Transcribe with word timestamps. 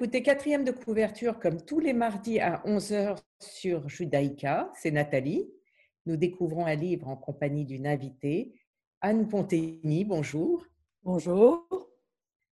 Écoutez 0.00 0.22
quatrième 0.22 0.62
de 0.62 0.70
couverture 0.70 1.40
comme 1.40 1.60
tous 1.60 1.80
les 1.80 1.92
mardis 1.92 2.38
à 2.38 2.62
11h 2.64 3.18
sur 3.40 3.88
Judaïka. 3.88 4.70
C'est 4.76 4.92
Nathalie. 4.92 5.50
Nous 6.06 6.16
découvrons 6.16 6.66
un 6.66 6.76
livre 6.76 7.08
en 7.08 7.16
compagnie 7.16 7.64
d'une 7.64 7.84
invitée, 7.84 8.52
Anne 9.00 9.26
Pontény. 9.26 10.04
Bonjour. 10.04 10.64
Bonjour. 11.02 11.66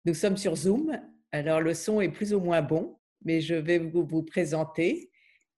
Nous 0.04 0.14
sommes 0.14 0.36
sur 0.36 0.56
Zoom. 0.56 1.00
Alors 1.30 1.60
le 1.60 1.72
son 1.72 2.00
est 2.00 2.08
plus 2.08 2.34
ou 2.34 2.40
moins 2.40 2.62
bon, 2.62 2.98
mais 3.24 3.40
je 3.40 3.54
vais 3.54 3.78
vous, 3.78 4.04
vous 4.04 4.24
présenter. 4.24 5.12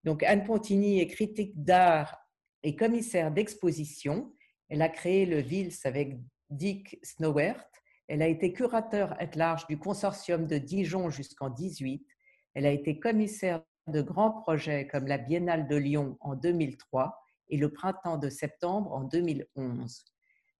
Donc 0.05 0.23
Anne 0.25 0.45
Pontigny 0.45 1.01
est 1.01 1.07
critique 1.07 1.55
d'art 1.55 2.19
et 2.63 2.77
commissaire 2.77 3.31
d'exposition. 3.33 4.35
Elle 4.69 4.83
a 4.83 4.91
créé 4.91 5.25
le 5.25 5.39
Vils 5.39 5.73
avec 5.85 6.19
Dick 6.51 6.99
Snowert 7.03 7.67
elle 8.09 8.23
a 8.23 8.27
été 8.27 8.53
curateur 8.53 9.15
at 9.21 9.37
large 9.37 9.67
du 9.67 9.79
consortium 9.79 10.47
de 10.47 10.57
Dijon 10.57 11.11
jusqu'en 11.11 11.51
18. 11.51 12.05
Elle 12.55 12.67
a 12.67 12.71
été 12.71 12.99
commissaire 12.99 13.63
de 13.87 14.01
grands 14.01 14.33
projets 14.33 14.87
comme 14.87 15.07
la 15.07 15.19
Biennale 15.19 15.69
de 15.69 15.77
Lyon 15.77 16.17
en 16.21 16.35
2003 16.35 17.23
et 17.51 17.59
le 17.59 17.71
Printemps 17.71 18.19
de 18.19 18.31
septembre 18.31 18.93
en 18.93 19.05
2011. 19.05 20.05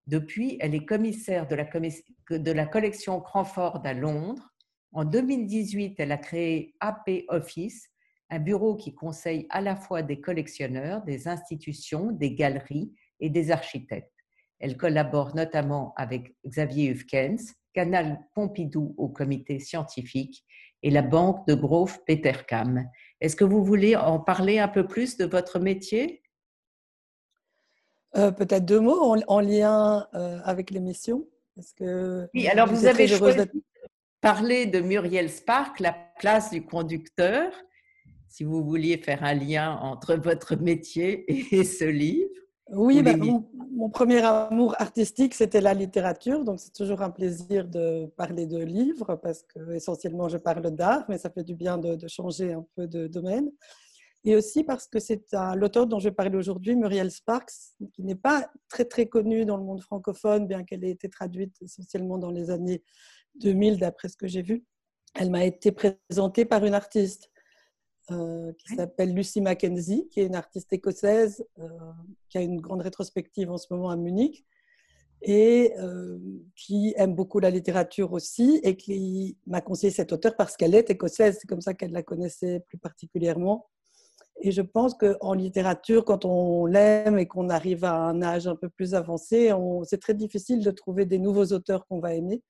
Depuis, 0.07 0.57
elle 0.61 0.75
est 0.75 0.87
commissaire 0.87 1.47
de 1.47 1.55
la, 1.55 1.65
de 1.65 2.53
la 2.53 2.67
collection 2.67 3.21
Cranford 3.21 3.83
à 3.85 3.95
Londres. 3.95 4.55
En 4.93 5.05
2018, 5.05 5.97
elle 5.99 6.13
a 6.13 6.19
créé 6.19 6.75
AP 6.81 7.25
Office, 7.29 7.89
un 8.31 8.39
bureau 8.39 8.77
qui 8.77 8.95
conseille 8.95 9.47
à 9.51 9.61
la 9.61 9.77
fois 9.77 10.03
des 10.03 10.21
collectionneurs, 10.21 11.03
des 11.03 11.29
institutions, 11.29 12.11
des 12.13 12.35
galeries 12.35 12.95
et 13.21 13.31
des 13.31 13.51
architectes. 13.51 14.18
Elle 14.61 14.77
collabore 14.77 15.35
notamment 15.35 15.95
avec 15.97 16.35
Xavier 16.47 16.91
Hufkens, 16.91 17.55
Canal 17.73 18.19
Pompidou 18.35 18.95
au 18.97 19.09
comité 19.09 19.61
scientifique 19.61 20.45
et 20.83 20.91
la 20.91 21.03
banque 21.03 21.47
de 21.47 21.55
Grove 21.55 21.99
Petercam. 22.07 22.89
Est-ce 23.21 23.37
que 23.37 23.45
vous 23.45 23.65
voulez 23.65 23.97
en 23.97 24.21
parler 24.21 24.59
un 24.59 24.69
peu 24.69 24.87
plus 24.87 25.17
de 25.17 25.25
votre 25.25 25.59
métier? 25.59 26.23
Euh, 28.17 28.31
Peut-être 28.31 28.65
deux 28.65 28.81
mots 28.81 29.15
en, 29.27 29.41
lien 29.41 30.07
euh, 30.15 30.41
avec 30.45 30.71
l'émission. 30.71 31.27
Que 31.77 32.29
oui, 32.35 32.47
alors 32.47 32.69
vous 32.69 32.87
avez 32.87 33.09
choisi 33.09 33.39
de 33.39 33.51
parler 34.21 34.67
de 34.67 34.81
Muriel 34.81 35.29
Spark, 35.29 35.81
la 35.81 35.93
place 36.19 36.51
du 36.51 36.65
conducteur, 36.65 37.53
si 38.29 38.45
vous 38.45 38.63
vouliez 38.65 38.97
faire 38.97 39.25
un 39.25 39.35
lien 39.35 39.77
entre 39.83 40.15
votre 40.15 40.55
métier 40.55 41.25
et 41.55 41.65
ce 41.65 41.85
livre. 41.85 42.31
Oui, 42.71 43.03
bah, 43.03 43.17
mon, 43.17 43.89
premier 43.89 44.23
amour 44.23 44.75
artistique, 44.79 45.35
c'était 45.35 45.61
la 45.61 45.73
littérature. 45.73 46.45
Donc, 46.45 46.61
c'est 46.61 46.73
toujours 46.73 47.01
un 47.03 47.11
plaisir 47.11 47.67
de 47.67 48.07
parler 48.17 48.47
de 48.47 48.59
livres 48.59 49.17
parce 49.17 49.43
que 49.43 49.73
essentiellement, 49.73 50.29
je 50.29 50.37
parle 50.37 50.71
d'art, 50.71 51.05
mais 51.09 51.19
ça 51.19 51.31
fait 51.31 51.45
du 51.45 51.55
bien 51.55 51.79
de, 51.79 51.97
changer 52.09 52.53
un 52.53 52.67
peu 52.77 52.87
de 52.87 53.07
domaine. 53.07 53.51
Et 54.25 54.35
aussi 54.37 54.65
parce 54.65 54.87
que 54.87 54.99
c'est 54.99 55.25
l'auteur 55.55 55.87
dont 55.87 55.99
je 55.99 56.09
vais 56.09 56.15
parler 56.15 56.37
aujourd'hui, 56.37 56.77
Muriel 56.77 57.11
Sparks, 57.11 57.53
qui 57.95 58.03
n'est 58.03 58.17
pas 58.17 58.51
très 58.69 58.85
très 58.85 59.07
connue 59.07 59.45
dans 59.47 59.57
le 59.57 59.65
monde 59.65 59.81
francophone, 59.81 60.47
bien 60.47 60.65
qu'elle 60.65 60.85
ait 60.85 60.91
été 60.91 61.09
traduite 61.09 61.57
essentiellement 61.63 62.19
dans 62.19 62.31
les 62.31 62.51
années 62.51 62.83
2000, 63.37 63.79
d'après 63.79 64.09
ce 64.09 64.17
que 64.17 64.27
j'ai 64.27 64.43
vu. 64.43 64.65
Elle 65.15 65.31
m'a 65.31 65.45
été 65.45 65.73
présentée 65.73 66.45
par 66.45 66.65
une 66.65 66.75
artiste 66.75 67.31
euh, 68.11 68.53
qui 68.59 68.75
s'appelle 68.75 69.13
Lucy 69.13 69.43
Mackenzie, 69.43 70.09
qui 70.11 70.21
est 70.21 70.27
une 70.27 70.35
artiste 70.35 70.73
écossaise 70.73 71.45
euh, 71.59 71.69
qui 72.31 72.39
a 72.39 72.41
une 72.41 72.59
grande 72.59 72.81
rétrospective 72.81 73.51
en 73.51 73.59
ce 73.59 73.67
moment 73.71 73.91
à 73.91 73.97
Munich 73.97 74.47
et 75.21 75.75
euh, 75.79 76.19
qui 76.57 76.95
aime 76.97 77.15
beaucoup 77.15 77.39
la 77.39 77.51
littérature 77.51 78.13
aussi 78.13 78.61
et 78.63 78.77
qui 78.77 79.37
m'a 79.47 79.61
conseillé 79.61 79.93
cette 79.93 80.13
auteure 80.13 80.37
parce 80.37 80.57
qu'elle 80.57 80.75
est 80.75 80.89
écossaise, 80.89 81.39
c'est 81.41 81.47
comme 81.47 81.61
ça 81.61 81.75
qu'elle 81.75 81.93
la 81.93 82.03
connaissait 82.03 82.61
plus 82.61 82.79
particulièrement. 82.79 83.69
Et 84.41 84.53
je 84.53 84.63
pense 84.63 84.95
qu'en 84.95 85.35
littérature, 85.35 86.05
quand 86.05 86.25
on 86.25 86.65
l'aime 86.65 87.19
et 87.19 87.27
qu'on 87.27 87.51
arrive 87.51 87.85
à 87.85 87.95
un 87.95 88.23
âge 88.23 88.47
un 88.47 88.57
peu 88.57 88.71
plus 88.71 88.95
avancé, 88.95 89.53
c'est 89.85 90.01
très 90.01 90.15
difficile 90.15 90.65
de 90.65 90.71
trouver 90.71 91.05
des 91.05 91.19
nouveaux 91.19 91.47
auteurs 91.47 91.87
qu'on 91.89 91.99
va 91.99 92.15
aimer. 92.15 92.43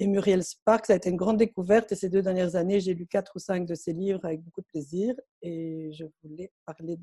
Et 0.00 0.06
Muriel 0.06 0.44
Sparks, 0.44 0.86
ça 0.86 0.92
a 0.92 0.96
été 0.96 1.10
une 1.10 1.16
grande 1.16 1.38
découverte. 1.38 1.90
Et 1.90 1.96
ces 1.96 2.08
deux 2.08 2.22
dernières 2.22 2.54
années, 2.54 2.78
j'ai 2.78 2.94
lu 2.94 3.06
quatre 3.06 3.32
ou 3.34 3.38
cinq 3.40 3.66
de 3.66 3.74
ses 3.74 3.92
livres 3.92 4.24
avec 4.24 4.40
beaucoup 4.42 4.60
de 4.60 4.66
plaisir. 4.66 5.14
Et 5.42 5.90
je 5.92 6.04
voulais 6.22 6.52
parler 6.64 6.96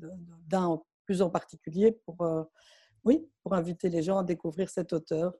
d'un 0.48 0.80
plus 1.04 1.20
en 1.20 1.28
particulier 1.28 1.92
pour, 2.04 2.22
euh, 2.22 2.42
oui, 3.04 3.28
pour 3.42 3.54
inviter 3.54 3.90
les 3.90 4.02
gens 4.02 4.18
à 4.18 4.24
découvrir 4.24 4.70
cet 4.70 4.92
auteur. 4.94 5.34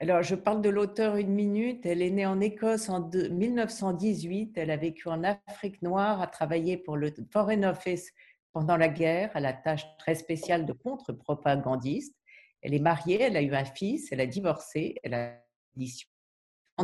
Alors, 0.00 0.22
je 0.22 0.34
parle 0.34 0.60
de 0.60 0.68
l'auteur 0.68 1.16
une 1.16 1.32
minute. 1.32 1.86
Elle 1.86 2.02
est 2.02 2.10
née 2.10 2.26
en 2.26 2.40
Écosse 2.40 2.88
en 2.88 3.08
1918. 3.08 4.56
Elle 4.56 4.70
a 4.70 4.76
vécu 4.76 5.08
en 5.08 5.22
Afrique 5.24 5.80
noire, 5.82 6.20
a 6.20 6.26
travaillé 6.26 6.76
pour 6.76 6.96
le 6.96 7.12
Foreign 7.32 7.64
Office 7.64 8.10
pendant 8.52 8.76
la 8.76 8.88
guerre, 8.88 9.30
à 9.34 9.40
la 9.40 9.52
tâche 9.52 9.86
très 9.98 10.16
spéciale 10.16 10.66
de 10.66 10.72
contre-propagandiste. 10.72 12.14
Elle 12.62 12.74
est 12.74 12.80
mariée, 12.80 13.22
elle 13.22 13.36
a 13.36 13.42
eu 13.42 13.54
un 13.54 13.64
fils, 13.64 14.10
elle 14.10 14.20
a 14.20 14.26
divorcé, 14.26 14.96
elle 15.04 15.14
a 15.14 15.34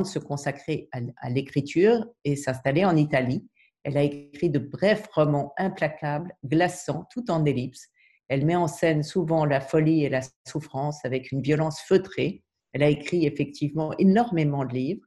de 0.01 0.07
se 0.07 0.19
consacrer 0.19 0.89
à, 0.93 1.31
l'écriture 1.31 2.05
et 2.25 2.37
s'installer 2.37 2.85
en 2.85 2.97
Italie. 2.97 3.47
Elle 3.83 3.97
a 3.97 4.03
écrit 4.03 4.51
de 4.51 4.59
brefs 4.59 5.07
romans 5.13 5.53
implacables, 5.59 6.33
glaçants, 6.45 7.07
tout 7.11 7.31
en 7.31 7.45
ellipse. 7.45 7.89
Elle 8.29 8.47
met 8.47 8.57
en 8.57 8.69
scène 8.69 9.03
souvent 9.03 9.45
la 9.45 9.61
folie 9.61 10.05
et 10.05 10.09
la 10.09 10.21
souffrance 10.49 11.05
avec 11.05 11.31
une 11.33 11.43
violence 11.43 11.81
feutrée. 11.81 12.43
Elle 12.73 12.83
a 12.83 12.89
écrit 12.89 13.27
effectivement 13.27 13.93
énormément 13.99 14.65
de 14.65 14.73
livres. 14.73 15.07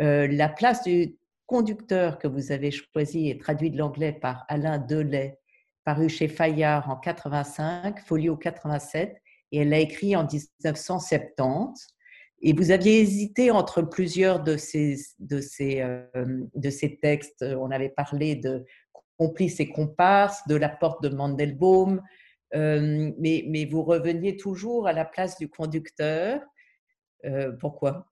Euh, 0.00 0.26
la 0.26 0.48
place 0.48 0.82
du 0.82 1.16
conducteur 1.46 2.18
que 2.18 2.26
vous 2.26 2.52
avez 2.52 2.70
choisi 2.70 3.30
est 3.30 3.40
traduit 3.40 3.70
de 3.70 3.78
l'anglais 3.78 4.12
par 4.12 4.44
Alain 4.48 4.78
Delay, 4.78 5.38
paru 5.84 6.08
chez 6.08 6.28
Fayard 6.28 6.90
en 6.90 6.96
85, 6.96 8.00
folio 8.00 8.36
87, 8.36 9.16
et 9.52 9.58
elle 9.58 9.68
l'a 9.68 9.78
écrit 9.78 10.16
en 10.16 10.26
1970. 10.26 11.95
Et 12.42 12.52
vous 12.52 12.70
aviez 12.70 13.00
hésité 13.00 13.50
entre 13.50 13.82
plusieurs 13.82 14.42
de 14.42 14.56
ces, 14.56 14.96
de 15.18 15.40
ces, 15.40 15.80
euh, 15.80 16.04
de 16.54 16.70
ces 16.70 16.98
textes. 16.98 17.42
On 17.42 17.70
avait 17.70 17.88
parlé 17.88 18.36
de 18.36 18.64
Complices 19.18 19.60
et 19.60 19.68
comparses, 19.68 20.46
de 20.46 20.56
La 20.56 20.68
porte 20.68 21.02
de 21.02 21.08
Mandelbaum, 21.08 22.02
euh, 22.54 23.12
mais, 23.18 23.44
mais, 23.48 23.64
vous 23.64 23.82
reveniez 23.82 24.36
toujours 24.36 24.86
à 24.86 24.92
la 24.92 25.04
place 25.04 25.38
du 25.38 25.48
conducteur. 25.48 26.40
Euh, 27.24 27.52
pourquoi? 27.52 28.06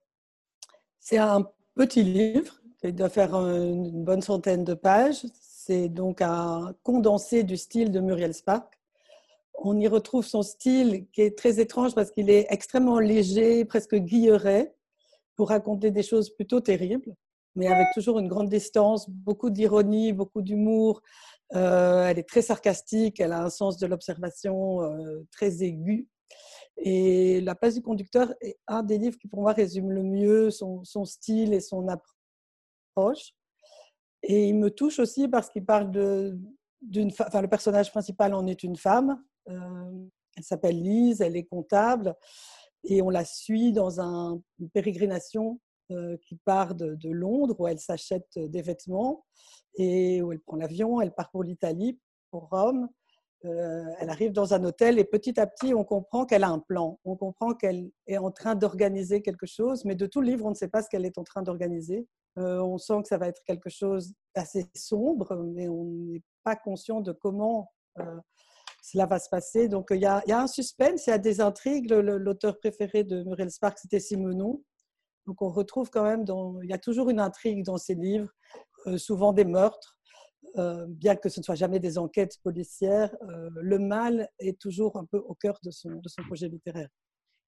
C'est 0.99 1.17
un 1.17 1.47
petit 1.75 2.03
livre 2.03 2.59
qui 2.81 2.91
doit 2.91 3.09
faire 3.09 3.35
une 3.35 4.03
bonne 4.03 4.21
centaine 4.21 4.63
de 4.63 4.73
pages. 4.73 5.25
C'est 5.39 5.89
donc 5.89 6.21
un 6.21 6.75
condensé 6.83 7.43
du 7.43 7.55
style 7.55 7.91
de 7.91 7.99
Muriel 7.99 8.33
Spark 8.33 8.74
on 9.57 9.79
y 9.79 9.87
retrouve 9.87 10.25
son 10.25 10.43
style 10.43 11.07
qui 11.11 11.21
est 11.21 11.37
très 11.37 11.59
étrange 11.59 11.95
parce 11.95 12.11
qu'il 12.11 12.29
est 12.29 12.47
extrêmement 12.49 12.99
léger, 12.99 13.65
presque 13.65 13.95
guilleret, 13.95 14.75
pour 15.35 15.49
raconter 15.49 15.91
des 15.91 16.03
choses 16.03 16.29
plutôt 16.29 16.61
terribles, 16.61 17.13
mais 17.55 17.67
avec 17.67 17.87
toujours 17.93 18.19
une 18.19 18.27
grande 18.27 18.49
distance, 18.49 19.09
beaucoup 19.09 19.49
d'ironie, 19.49 20.13
beaucoup 20.13 20.41
d'humour. 20.41 21.01
Euh, 21.53 22.07
elle 22.07 22.19
est 22.19 22.27
très 22.27 22.41
sarcastique, 22.41 23.19
elle 23.19 23.31
a 23.31 23.43
un 23.43 23.49
sens 23.49 23.77
de 23.77 23.85
l'observation 23.85 24.81
euh, 24.81 25.25
très 25.31 25.63
aigu. 25.63 26.07
Et 26.77 27.41
La 27.41 27.55
place 27.55 27.75
du 27.75 27.81
conducteur 27.81 28.33
est 28.41 28.57
un 28.67 28.83
des 28.83 28.97
livres 28.97 29.17
qui, 29.17 29.27
pour 29.27 29.41
moi, 29.41 29.53
résume 29.53 29.91
le 29.91 30.03
mieux 30.03 30.51
son, 30.51 30.83
style 31.05 31.53
et 31.53 31.61
son 31.61 31.87
approche. 31.87 33.33
Et 34.23 34.47
il 34.47 34.55
me 34.55 34.69
touche 34.69 34.99
aussi 34.99 35.27
parce 35.27 35.49
qu'il 35.49 35.65
parle 35.65 35.91
de, 35.91 36.37
enfin, 37.21 37.41
le 37.41 37.47
personnage 37.47 37.91
principal 37.91 38.33
en 38.33 38.47
est 38.47 38.63
une 38.63 38.75
femme, 38.75 39.21
elle 39.47 40.43
s'appelle 40.43 40.81
Lise, 40.81 41.21
elle 41.21 41.37
est 41.37 41.45
comptable 41.45 42.15
et 42.87 43.01
on 43.01 43.09
la 43.09 43.25
suit 43.25 43.71
dans 43.71 43.99
un, 43.99 44.39
une 44.59 44.69
pérégrination 44.69 45.59
euh, 45.91 46.17
qui 46.27 46.35
part 46.35 46.75
de, 46.75 46.97
Londres 47.09 47.55
où 47.59 47.67
elle 47.67 47.79
s'achète 47.79 48.37
des 48.37 48.61
vêtements 48.61 49.25
et 49.75 50.21
où 50.21 50.31
elle 50.31 50.39
prend 50.39 50.57
l'avion, 50.57 51.01
elle 51.01 51.13
part 51.13 51.29
pour 51.31 51.43
l'Italie, 51.43 51.99
pour 52.31 52.49
Rome. 52.49 52.89
Euh, 53.45 53.85
elle 53.99 54.09
arrive 54.09 54.31
dans 54.31 54.53
un 54.55 54.63
hôtel 54.63 54.97
et 54.97 55.03
petit 55.03 55.39
à 55.39 55.45
petit, 55.45 55.73
on 55.73 55.83
comprend 55.83 56.25
qu'elle 56.25 56.43
a 56.43 56.49
un 56.49 56.59
plan. 56.59 56.99
On 57.05 57.15
comprend 57.15 57.53
qu'elle 57.53 57.91
est 58.07 58.17
en 58.17 58.31
train 58.31 58.55
d'organiser 58.55 59.21
quelque 59.21 59.45
chose, 59.45 59.85
mais 59.85 59.95
de 59.95 60.07
tout 60.07 60.21
le 60.21 60.27
livre, 60.27 60.45
on 60.45 60.49
ne 60.49 60.55
sait 60.55 60.69
pas 60.69 60.81
ce 60.81 60.89
qu'elle 60.89 61.05
est 61.05 61.17
en 61.17 61.23
train 61.23 61.43
d'organiser. 61.43 62.07
on 62.35 62.77
sent 62.77 63.03
que 63.03 63.07
ça 63.07 63.17
va 63.17 63.27
être 63.27 63.43
quelque 63.45 63.69
chose 63.69 64.13
d'assez 64.35 64.65
sombre, 64.75 65.35
mais 65.35 65.67
on 65.67 65.85
n'est 65.85 66.23
pas 66.43 66.55
conscient 66.55 67.01
de 67.01 67.11
comment 67.11 67.71
cela 68.85 69.07
va 69.07 69.17
se 69.17 69.29
passer. 69.29 69.67
Donc, 69.67 69.87
il 69.89 69.99
y 70.01 70.05
a, 70.05 70.21
un 70.29 70.47
suspense, 70.47 71.07
il 71.07 71.09
y 71.09 71.13
a 71.13 71.17
des 71.17 71.41
intrigues. 71.41 71.89
L'auteur 71.89 72.59
préféré 72.59 73.03
de 73.03 73.23
Muriel 73.23 73.49
Spark, 73.49 73.79
c'était 73.79 73.99
Simonon. 73.99 74.63
Donc, 75.25 75.41
on 75.41 75.49
retrouve 75.49 75.89
quand 75.89 76.03
même, 76.03 76.23
dans, 76.23 76.61
il 76.61 76.69
y 76.69 76.73
a 76.73 76.77
toujours 76.77 77.09
une 77.09 77.19
intrigue 77.19 77.65
dans 77.65 77.77
ses 77.77 77.95
livres, 77.95 78.29
euh, 78.85 78.99
souvent 78.99 79.33
des 79.33 79.43
meurtres, 79.43 79.97
euh, 80.57 80.85
bien 80.87 81.15
que 81.15 81.29
ce 81.29 81.39
ne 81.39 81.43
soit 81.43 81.55
jamais 81.55 81.79
des 81.79 81.97
enquêtes 81.97 82.37
policières. 82.43 83.15
Euh, 83.23 83.49
le 83.55 83.79
mal 83.79 84.29
est 84.37 84.59
toujours 84.59 84.97
un 84.97 85.05
peu 85.05 85.17
au 85.17 85.33
cœur 85.33 85.59
de 85.63 85.71
son 85.71 85.99
projet 86.27 86.47
littéraire. 86.47 86.89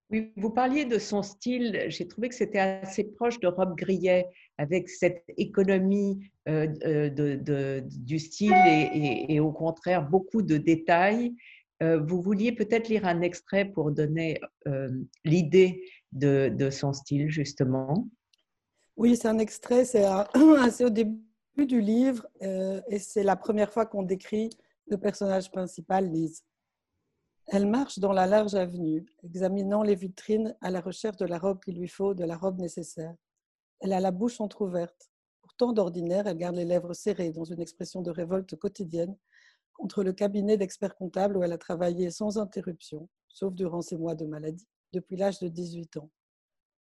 Oui, 0.09 0.31
vous 0.37 0.49
parliez 0.49 0.85
de 0.85 0.99
son 0.99 1.21
style. 1.21 1.85
J'ai 1.89 2.07
trouvé 2.07 2.29
que 2.29 2.35
c'était 2.35 2.59
assez 2.59 3.03
proche 3.03 3.39
de 3.41 3.47
Rob 3.47 3.75
Grillet, 3.75 4.25
avec 4.57 4.89
cette 4.89 5.23
économie 5.37 6.31
euh, 6.47 6.65
de, 6.67 7.83
du 7.85 8.17
style 8.17 8.53
et, 8.53 9.39
au 9.39 9.51
contraire 9.51 10.07
beaucoup 10.07 10.41
de 10.41 10.57
détails. 10.57 11.35
Euh, 11.83 11.99
vous 11.99 12.21
vouliez 12.21 12.53
peut-être 12.53 12.87
lire 12.87 13.05
un 13.05 13.21
extrait 13.21 13.65
pour 13.65 13.91
donner 13.91 14.39
euh, 14.67 14.89
l'idée 15.25 15.83
de, 16.13 16.69
son 16.71 16.93
style, 16.93 17.29
justement 17.29 18.07
Oui, 18.95 19.17
c'est 19.17 19.27
un 19.27 19.39
extrait, 19.39 19.83
c'est 19.83 20.05
au 20.83 20.89
début 20.89 21.19
du 21.57 21.81
livre 21.81 22.25
et 22.41 22.97
c'est 22.99 23.23
la 23.23 23.35
première 23.35 23.73
fois 23.73 23.85
qu'on 23.85 24.03
décrit 24.03 24.49
le 24.87 24.97
personnage 24.97 25.51
principal, 25.51 26.09
Lise. 26.09 26.43
Elle 27.49 27.65
marche 27.65 27.99
dans 27.99 28.11
la 28.11 28.27
large 28.27 28.55
avenue, 28.55 29.05
examinant 29.23 29.81
les 29.81 29.95
vitrines 29.95 30.53
à 30.59 30.69
la 30.69 30.81
recherche 30.81 31.15
de 31.15 31.25
la 31.25 31.39
robe 31.39 31.63
qu'il 31.63 31.79
lui 31.79 31.87
faut, 31.87 32.13
de 32.13 32.25
la 32.25 32.35
robe 32.35 32.59
nécessaire. 32.59 33.15
Elle 33.79 33.93
a 33.93 34.01
la 34.01 34.11
bouche 34.11 34.41
entr'ouverte. 34.41 35.09
Pourtant, 35.41 35.71
d'ordinaire, 35.71 36.27
elle 36.27 36.37
garde 36.37 36.57
les 36.57 36.65
lèvres 36.65 36.93
serrées 36.93 37.31
dans 37.31 37.45
une 37.45 37.61
expression 37.61 38.01
de 38.01 38.11
révolte 38.11 38.57
quotidienne 38.57 39.15
contre 39.71 40.03
le 40.03 40.11
cabinet 40.11 40.57
d'experts 40.57 40.97
comptables 40.97 41.37
où 41.37 41.43
elle 41.43 41.53
a 41.53 41.57
travaillé 41.57 42.11
sans 42.11 42.37
interruption, 42.37 43.07
sauf 43.29 43.53
durant 43.53 43.81
ses 43.81 43.95
mois 43.95 44.15
de 44.15 44.25
maladie, 44.25 44.67
depuis 44.91 45.15
l'âge 45.15 45.39
de 45.39 45.47
18 45.47 45.97
ans, 45.97 46.09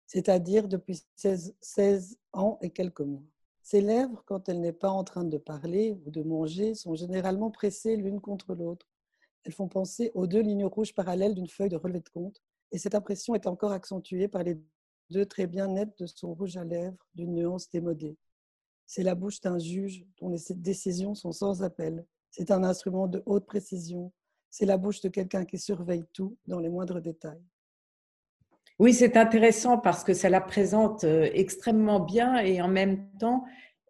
c'est-à-dire 0.09 0.67
depuis 0.67 1.01
16, 1.15 1.55
16 1.61 2.19
ans 2.33 2.59
et 2.61 2.71
quelques 2.71 3.03
mois. 3.03 3.23
Ses 3.63 3.83
lèvres, 3.83 4.25
quand 4.27 4.49
elle 4.49 4.61
n'est 4.61 4.73
pas 4.73 4.91
en 4.91 5.05
train 5.05 5.25
de 5.25 5.39
parler 5.39 5.97
ou 6.05 6.11
de 6.11 6.23
manger, 6.23 6.75
sont 6.75 6.97
généralement 6.97 7.53
pressées 7.53 7.97
l'une 7.97 8.21
contre 8.21 8.55
l'autre 8.55 8.89
elles 9.47 9.53
font 9.53 9.69
penser 9.69 10.11
aux 10.15 10.27
deux 10.27 10.41
lignes 10.41 10.65
rouges 10.65 10.93
parallèles 10.93 11.35
d'une 11.35 11.49
feuille 11.49 11.69
de 11.69 11.77
relevé 11.77 12.01
de 12.01 12.09
compte, 12.09 12.43
et 12.73 12.79
cette 12.79 12.97
impression 12.97 13.35
est 13.37 13.47
encore 13.47 13.71
accentuée 13.71 14.27
par 14.27 14.43
les 14.43 14.59
deux 15.11 15.25
traits 15.25 15.49
bien 15.49 15.69
nets 15.69 15.97
de 16.01 16.07
son 16.07 16.35
rouge 16.35 16.57
à 16.57 16.65
lèvres 16.65 17.07
d'une 17.15 17.33
nuance 17.33 17.71
démodée. 17.71 18.17
C'est 18.87 19.05
la 19.05 19.15
bouche 19.15 19.41
d'un 19.41 19.59
juge 19.59 20.05
dont 20.21 20.29
les 20.29 20.41
décisions 20.57 21.15
sont 21.15 21.31
sans 21.31 21.63
appel. 21.63 22.05
C'est 22.31 22.51
un 22.51 22.65
instrument 22.65 23.07
de 23.07 23.23
haute 23.25 23.47
précision. 23.47 24.13
C'est 24.51 24.67
la 24.67 24.79
bouche 24.79 25.01
de 25.01 25.09
quelqu'un 25.09 25.45
qui 25.45 25.59
surveille 25.59 26.05
tout 26.13 26.37
dans 26.47 26.59
les 26.59 26.69
moindres 26.69 27.01
détails. 27.01 27.43
Oui, 28.81 28.93
c'est 28.93 29.17
intéressant 29.17 29.79
parce 29.79 30.03
que 30.03 30.13
ça 30.13 30.29
la 30.29 30.41
présente 30.41 31.05
euh, 31.05 31.31
extrêmement 31.33 32.01
bien 32.01 32.39
et 32.39 32.61
en 32.61 32.69
même 32.69 33.09
temps, 33.19 33.45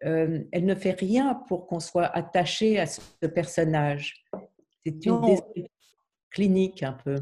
euh, 0.05 0.43
elle 0.51 0.65
ne 0.65 0.75
fait 0.75 0.91
rien 0.91 1.35
pour 1.47 1.65
qu'on 1.65 1.79
soit 1.79 2.05
attaché 2.05 2.79
à 2.79 2.85
ce 2.85 3.25
personnage. 3.25 4.23
C'est 5.01 5.05
une 5.05 5.67
clinique 6.29 6.83
un 6.83 6.93
peu. 6.93 7.15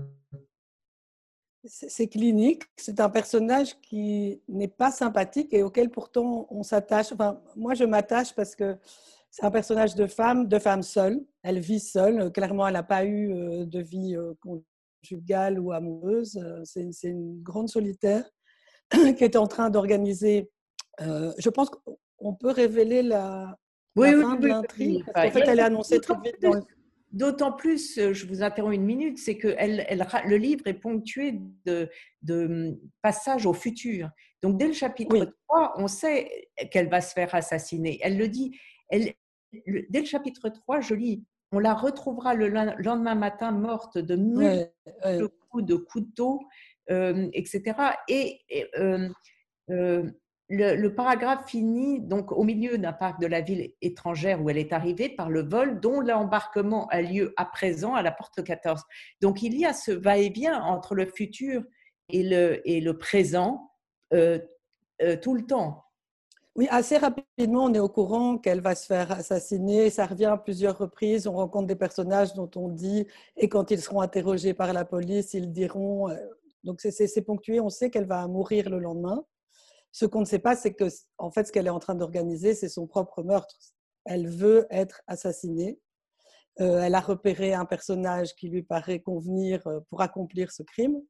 C'est 1.67 2.07
clinique. 2.07 2.63
C'est 2.77 2.99
un 2.99 3.09
personnage 3.09 3.79
qui 3.81 4.41
n'est 4.47 4.67
pas 4.67 4.91
sympathique 4.91 5.53
et 5.53 5.63
auquel 5.63 5.89
pourtant 5.89 6.47
on 6.51 6.63
s'attache. 6.63 7.11
Enfin, 7.11 7.41
moi, 7.55 7.73
je 7.73 7.83
m'attache 7.83 8.33
parce 8.35 8.55
que 8.55 8.77
c'est 9.31 9.43
un 9.43 9.51
personnage 9.51 9.95
de 9.95 10.05
femme, 10.05 10.47
de 10.47 10.59
femme 10.59 10.83
seule. 10.83 11.25
Elle 11.43 11.59
vit 11.59 11.79
seule. 11.79 12.31
Clairement, 12.31 12.67
elle 12.67 12.73
n'a 12.73 12.83
pas 12.83 13.03
eu 13.03 13.33
euh, 13.33 13.65
de 13.65 13.79
vie 13.79 14.15
euh, 14.15 14.33
conjugale 14.41 15.59
ou 15.59 15.71
amoureuse. 15.71 16.39
C'est 16.63 17.09
une 17.09 17.41
grande 17.41 17.69
solitaire 17.69 18.29
qui 18.91 19.23
est 19.23 19.35
en 19.35 19.47
train 19.47 19.69
d'organiser. 19.69 20.51
Euh, 21.01 21.33
je 21.37 21.49
pense 21.49 21.69
qu'on 22.19 22.33
peut 22.35 22.51
révéler 22.51 23.01
la, 23.01 23.57
oui, 23.95 24.11
fin 24.21 24.35
de 24.35 24.47
l'intrigue. 24.47 25.03
en 25.15 25.31
fait, 25.31 25.43
elle 25.47 25.59
est 25.59 25.63
annoncée 25.63 25.99
très 25.99 26.15
vite 26.23 26.41
dans 26.41 26.53
le 26.53 26.61
D'autant 27.15 27.51
plus, 27.53 27.97
euh, 27.97 28.13
je 28.13 28.27
vous 28.27 28.43
interromps 28.43 28.75
une 28.75 28.85
minute, 28.85 29.17
c'est 29.17 29.37
que 29.37 29.55
elle, 29.57 29.87
le 30.25 30.37
livre 30.37 30.67
est 30.67 30.73
ponctué 30.75 31.39
de, 31.65 31.89
de, 32.21 32.77
passages 33.01 33.45
au 33.45 33.53
futur. 33.53 34.09
Donc, 34.43 34.57
dès 34.57 34.67
le 34.67 34.73
chapitre 34.73 35.33
3, 35.47 35.75
on 35.77 35.87
sait 35.87 36.49
qu'elle 36.71 36.89
va 36.89 37.01
se 37.01 37.13
faire 37.13 37.33
assassiner. 37.33 37.99
Elle 38.03 38.17
le 38.17 38.27
dit. 38.27 38.59
Elle, 38.89 39.13
dès 39.89 40.01
le 40.01 40.05
chapitre 40.05 40.49
3, 40.49 40.81
je 40.81 40.93
lis 40.93 41.23
on 41.51 41.59
la 41.59 41.73
retrouvera 41.73 42.33
le 42.33 42.49
lendemain 42.49 43.15
matin 43.15 43.51
morte 43.51 43.97
de 43.97 44.15
multiples 44.15 45.29
coups 45.49 45.65
de 45.65 45.75
couteau, 45.75 46.41
euh, 46.91 47.29
etc. 47.33 47.73
Et, 48.09 48.41
euh, 48.77 49.09
le, 50.49 50.87
paragraphe 50.89 51.47
finit 51.47 51.99
donc 51.99 52.31
au 52.31 52.43
milieu 52.43 52.77
d'un 52.77 52.93
parc 52.93 53.19
de 53.19 53.27
la 53.27 53.41
ville 53.41 53.71
étrangère 53.81 54.41
où 54.43 54.49
elle 54.49 54.57
est 54.57 54.73
arrivée 54.73 55.09
par 55.09 55.29
le 55.29 55.41
vol, 55.41 55.79
dont 55.79 56.01
l'embarquement 56.01 56.87
a 56.87 57.01
lieu 57.01 57.33
à 57.35 57.45
présent 57.45 57.95
à 57.95 58.03
la 58.03 58.11
porte 58.11 58.43
14. 58.43 58.83
Donc 59.21 59.41
il 59.41 59.57
y 59.57 59.65
a 59.65 59.73
ce 59.73 59.91
va-et-vient 59.91 60.61
entre 60.61 60.93
le 60.93 61.07
futur 61.07 61.63
et 62.09 62.23
le, 62.23 62.91
présent 62.91 63.71
euh, 64.13 64.39
euh, 65.01 65.17
tout 65.17 65.33
le 65.33 65.45
temps. 65.45 65.83
Oui, 66.55 66.67
assez 66.69 66.97
rapidement, 66.97 67.65
on 67.65 67.73
est 67.73 67.79
au 67.79 67.89
courant 67.89 68.37
qu'elle 68.37 68.61
va 68.61 68.75
se 68.75 68.85
faire 68.85 69.11
assassiner. 69.11 69.89
Ça 69.89 70.05
revient 70.05 70.25
à 70.25 70.37
plusieurs 70.37 70.77
reprises. 70.77 71.27
On 71.27 71.33
rencontre 71.33 71.67
des 71.67 71.75
personnages 71.75 72.33
dont 72.33 72.49
on 72.55 72.69
dit, 72.69 73.07
et 73.35 73.49
quand 73.49 73.71
ils 73.71 73.81
seront 73.81 73.99
interrogés 73.99 74.53
par 74.53 74.71
la 74.71 74.85
police, 74.85 75.33
ils 75.33 75.51
diront. 75.51 76.09
Euh, 76.09 76.15
donc 76.63 76.79
c'est 76.81 77.21
ponctué. 77.23 77.59
On 77.59 77.69
sait 77.69 77.89
qu'elle 77.89 78.07
va 78.07 78.25
mourir 78.27 78.69
le 78.69 78.79
lendemain. 78.79 79.25
Ce 79.95 80.05
qu'on 80.05 80.19
ne 80.19 80.25
sait 80.25 80.39
pas, 80.39 80.57
c'est 80.57 80.73
que, 80.73 80.89
en 81.17 81.31
fait, 81.31 81.45
ce 81.45 81.53
qu'elle 81.53 81.67
est 81.67 81.69
en 81.69 81.79
train 81.79 81.95
d'organiser, 81.95 82.53
c'est 82.53 82.67
son 82.67 82.85
propre 82.85 83.23
meurtre. 83.23 83.55
Elle 84.03 84.27
veut 84.27 84.67
être 84.69 85.01
assassinée. 85.07 85.79
Euh, 86.59 86.81
elle 86.81 86.95
a 86.95 86.99
repéré 86.99 87.53
un 87.53 87.63
personnage 87.63 88.35
qui 88.35 88.49
lui 88.49 88.61
paraît 88.61 88.99
convenir 88.99 89.65
euh, 89.67 89.79
pour 89.89 90.01
accomplir 90.01 90.51
ce 90.51 90.63
crime. 90.63 91.01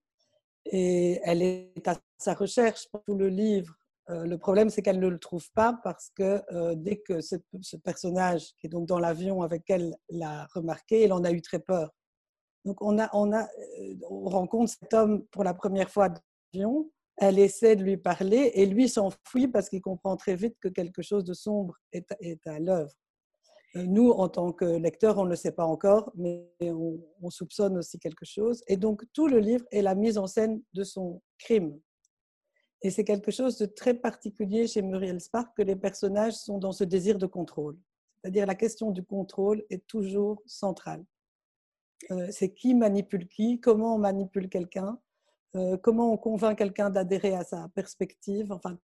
Et 0.65 1.19
elle 1.23 1.41
est 1.41 1.87
à 1.87 1.97
sa 2.19 2.35
recherche 2.35 2.87
pour 2.91 3.03
tout 3.05 3.15
le 3.15 3.27
livre. 3.27 3.73
Euh, 4.11 4.23
le 4.23 4.37
problème, 4.37 4.69
c'est 4.69 4.83
qu'elle 4.83 4.99
ne 4.99 5.07
le 5.07 5.17
trouve 5.17 5.49
pas 5.53 5.79
parce 5.83 6.11
que 6.11 6.43
dès 6.75 6.97
que 6.97 7.21
ce, 7.21 7.37
personnage, 7.83 8.53
qui 8.59 8.67
est 8.67 8.69
donc 8.69 8.87
dans 8.87 8.99
l'avion 8.99 9.41
avec 9.41 9.67
elle, 9.67 9.95
l'a 10.11 10.45
remarqué, 10.53 11.01
elle 11.01 11.13
en 11.13 11.23
a 11.23 11.31
eu 11.31 11.41
très 11.41 11.59
peur. 11.59 11.89
Donc 12.65 12.83
on, 12.83 12.99
a, 12.99 13.09
on, 13.13 13.33
a, 13.33 13.47
on 14.11 14.29
rencontre 14.29 14.75
cet 14.79 14.93
homme 14.93 15.25
pour 15.31 15.43
la 15.43 15.55
première 15.55 15.89
fois 15.89 16.09
l'avion 16.53 16.91
elle 17.17 17.39
essaie 17.39 17.75
de 17.75 17.83
lui 17.83 17.97
parler 17.97 18.51
et 18.55 18.65
lui 18.65 18.89
s'enfuit 18.89 19.47
parce 19.47 19.69
qu'il 19.69 19.81
comprend 19.81 20.17
très 20.17 20.35
vite 20.35 20.57
que 20.59 20.67
quelque 20.67 21.01
chose 21.01 21.23
de 21.23 21.33
sombre 21.33 21.77
est, 21.93 22.05
à 22.45 22.59
l'œuvre. 22.59 22.93
Nous, 23.75 24.09
en 24.11 24.29
tant 24.29 24.53
que 24.53 24.65
lecteurs, 24.65 25.17
on 25.17 25.25
ne 25.25 25.29
le 25.29 25.35
sait 25.35 25.51
pas 25.51 25.65
encore, 25.65 26.11
mais 26.15 26.49
on, 26.61 27.29
soupçonne 27.29 27.77
aussi 27.77 27.99
quelque 27.99 28.25
chose. 28.25 28.63
Et 28.67 28.77
donc, 28.77 29.03
tout 29.13 29.27
le 29.27 29.39
livre 29.39 29.65
est 29.71 29.81
la 29.81 29.95
mise 29.95 30.17
en 30.17 30.27
scène 30.27 30.61
de 30.73 30.83
son 30.83 31.21
crime. 31.39 31.77
Et 32.81 32.89
c'est 32.89 33.03
quelque 33.03 33.31
chose 33.31 33.57
de 33.57 33.65
très 33.65 33.93
particulier 33.93 34.67
chez 34.67 34.81
Muriel 34.81 35.19
Spark 35.19 35.55
que 35.57 35.63
les 35.63 35.75
personnages 35.75 36.35
sont 36.35 36.57
dans 36.57 36.71
ce 36.71 36.83
désir 36.83 37.17
de 37.17 37.25
contrôle. 37.25 37.77
C'est-à-dire 38.21 38.45
la 38.45 38.55
question 38.55 38.91
du 38.91 39.03
contrôle 39.03 39.63
est 39.69 39.85
toujours 39.87 40.41
centrale. 40.45 41.03
Euh, 42.11 42.27
c'est 42.31 42.53
qui 42.53 42.75
manipule 42.75 43.27
qui, 43.27 43.59
comment 43.59 43.95
on 43.95 43.99
manipule 43.99 44.49
quelqu'un, 44.49 44.99
euh, 45.55 45.77
comment 45.77 46.11
on 46.11 46.17
convainc 46.17 46.57
quelqu'un 46.57 46.89
d'adhérer 46.89 47.33
à 47.33 47.43
sa 47.43 47.69
perspective, 47.69 48.51
enfin, 48.51 48.77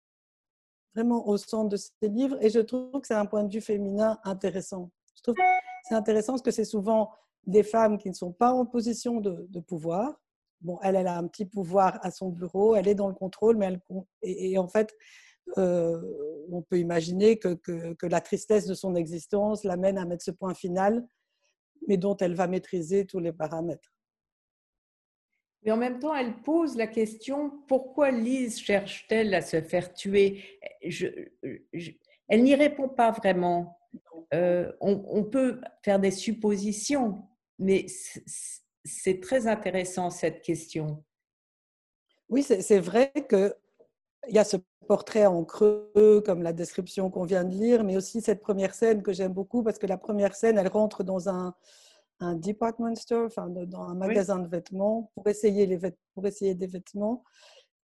vraiment 0.94 1.26
au 1.28 1.36
centre 1.36 1.68
de 1.68 1.76
ces 1.76 2.08
livres. 2.08 2.38
Et 2.40 2.50
je 2.50 2.60
trouve 2.60 3.00
que 3.00 3.06
c'est 3.06 3.14
un 3.14 3.26
point 3.26 3.44
de 3.44 3.52
vue 3.52 3.60
féminin 3.60 4.18
intéressant. 4.24 4.90
Je 5.16 5.22
trouve 5.22 5.34
que 5.34 5.42
c'est 5.88 5.94
intéressant 5.94 6.34
parce 6.34 6.42
que 6.42 6.50
c'est 6.50 6.64
souvent 6.64 7.10
des 7.46 7.62
femmes 7.62 7.98
qui 7.98 8.08
ne 8.08 8.14
sont 8.14 8.32
pas 8.32 8.52
en 8.52 8.66
position 8.66 9.20
de, 9.20 9.60
pouvoir. 9.60 10.20
Bon, 10.60 10.78
elle, 10.82 10.96
elle 10.96 11.06
a 11.06 11.16
un 11.16 11.26
petit 11.26 11.46
pouvoir 11.46 11.98
à 12.02 12.10
son 12.10 12.28
bureau, 12.28 12.76
elle 12.76 12.86
est 12.86 12.94
dans 12.94 13.08
le 13.08 13.14
contrôle, 13.14 13.56
mais 13.56 13.66
elle, 13.66 13.80
et, 14.22 14.58
en 14.58 14.68
fait, 14.68 14.94
euh, 15.58 16.00
on 16.52 16.62
peut 16.62 16.78
imaginer 16.78 17.38
que, 17.38 17.54
que, 17.54 18.06
la 18.06 18.20
tristesse 18.20 18.66
de 18.66 18.74
son 18.74 18.94
existence 18.94 19.64
l'amène 19.64 19.98
à 19.98 20.04
mettre 20.04 20.22
ce 20.22 20.30
point 20.30 20.54
final, 20.54 21.06
mais 21.88 21.96
dont 21.96 22.16
elle 22.18 22.34
va 22.34 22.46
maîtriser 22.46 23.06
tous 23.06 23.18
les 23.18 23.32
paramètres. 23.32 23.94
Mais 25.62 25.72
en 25.72 25.76
même 25.76 25.98
temps, 25.98 26.14
elle 26.14 26.40
pose 26.42 26.76
la 26.76 26.86
question 26.86 27.52
pourquoi 27.68 28.10
Lise 28.10 28.58
cherche-t-elle 28.58 29.34
à 29.34 29.42
se 29.42 29.60
faire 29.60 29.92
tuer? 29.92 30.42
Elle 32.28 32.42
n'y 32.42 32.54
répond 32.54 32.88
pas 32.88 33.10
vraiment. 33.10 33.78
Euh, 34.32 34.72
on, 34.80 35.24
peut 35.24 35.60
faire 35.82 35.98
des 35.98 36.12
suppositions, 36.12 37.24
mais 37.58 37.86
c'est 38.84 39.20
très 39.20 39.48
intéressant 39.48 40.08
cette 40.08 40.40
question. 40.40 41.02
Oui, 42.28 42.42
c'est 42.42 42.78
vrai 42.78 43.12
qu'il 43.28 43.54
y 44.28 44.38
a 44.38 44.44
ce 44.44 44.56
portrait 44.86 45.26
en 45.26 45.44
creux, 45.44 46.22
comme 46.24 46.42
la 46.42 46.52
description 46.52 47.10
qu'on 47.10 47.24
vient 47.24 47.44
de 47.44 47.54
lire, 47.54 47.84
mais 47.84 47.96
aussi 47.96 48.20
cette 48.20 48.40
première 48.40 48.74
scène 48.74 49.02
que 49.02 49.12
j'aime 49.12 49.32
beaucoup 49.32 49.62
parce 49.62 49.78
que 49.78 49.86
la 49.86 49.98
première 49.98 50.34
scène, 50.34 50.58
elle 50.58 50.68
rentre 50.68 51.02
dans 51.02 51.28
un, 51.28 51.54
un 52.20 52.34
department 52.34 52.94
store, 52.94 53.26
enfin, 53.26 53.48
dans 53.48 53.82
un 53.82 53.94
magasin 53.94 54.38
de 54.38 54.48
vêtements, 54.48 55.10
pour 55.14 55.26
essayer, 55.26 55.66
les 55.66 55.78
pour 56.14 56.26
essayer 56.26 56.54
des 56.54 56.66
vêtements. 56.66 57.24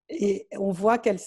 Et 0.10 0.48
on 0.58 0.72
voit 0.72 0.98
qu'elle 0.98 1.20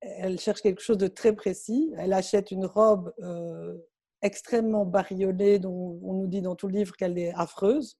elle 0.00 0.38
cherche 0.38 0.62
quelque 0.62 0.80
chose 0.80 0.98
de 0.98 1.08
très 1.08 1.34
précis. 1.34 1.92
Elle 1.98 2.12
achète 2.12 2.50
une 2.50 2.64
robe 2.66 3.12
euh, 3.20 3.76
extrêmement 4.22 4.86
bariolée, 4.86 5.58
dont 5.58 6.00
on 6.02 6.14
nous 6.14 6.26
dit 6.26 6.42
dans 6.42 6.56
tout 6.56 6.68
le 6.68 6.78
livre 6.78 6.96
qu'elle 6.96 7.18
est 7.18 7.32
affreuse. 7.34 7.98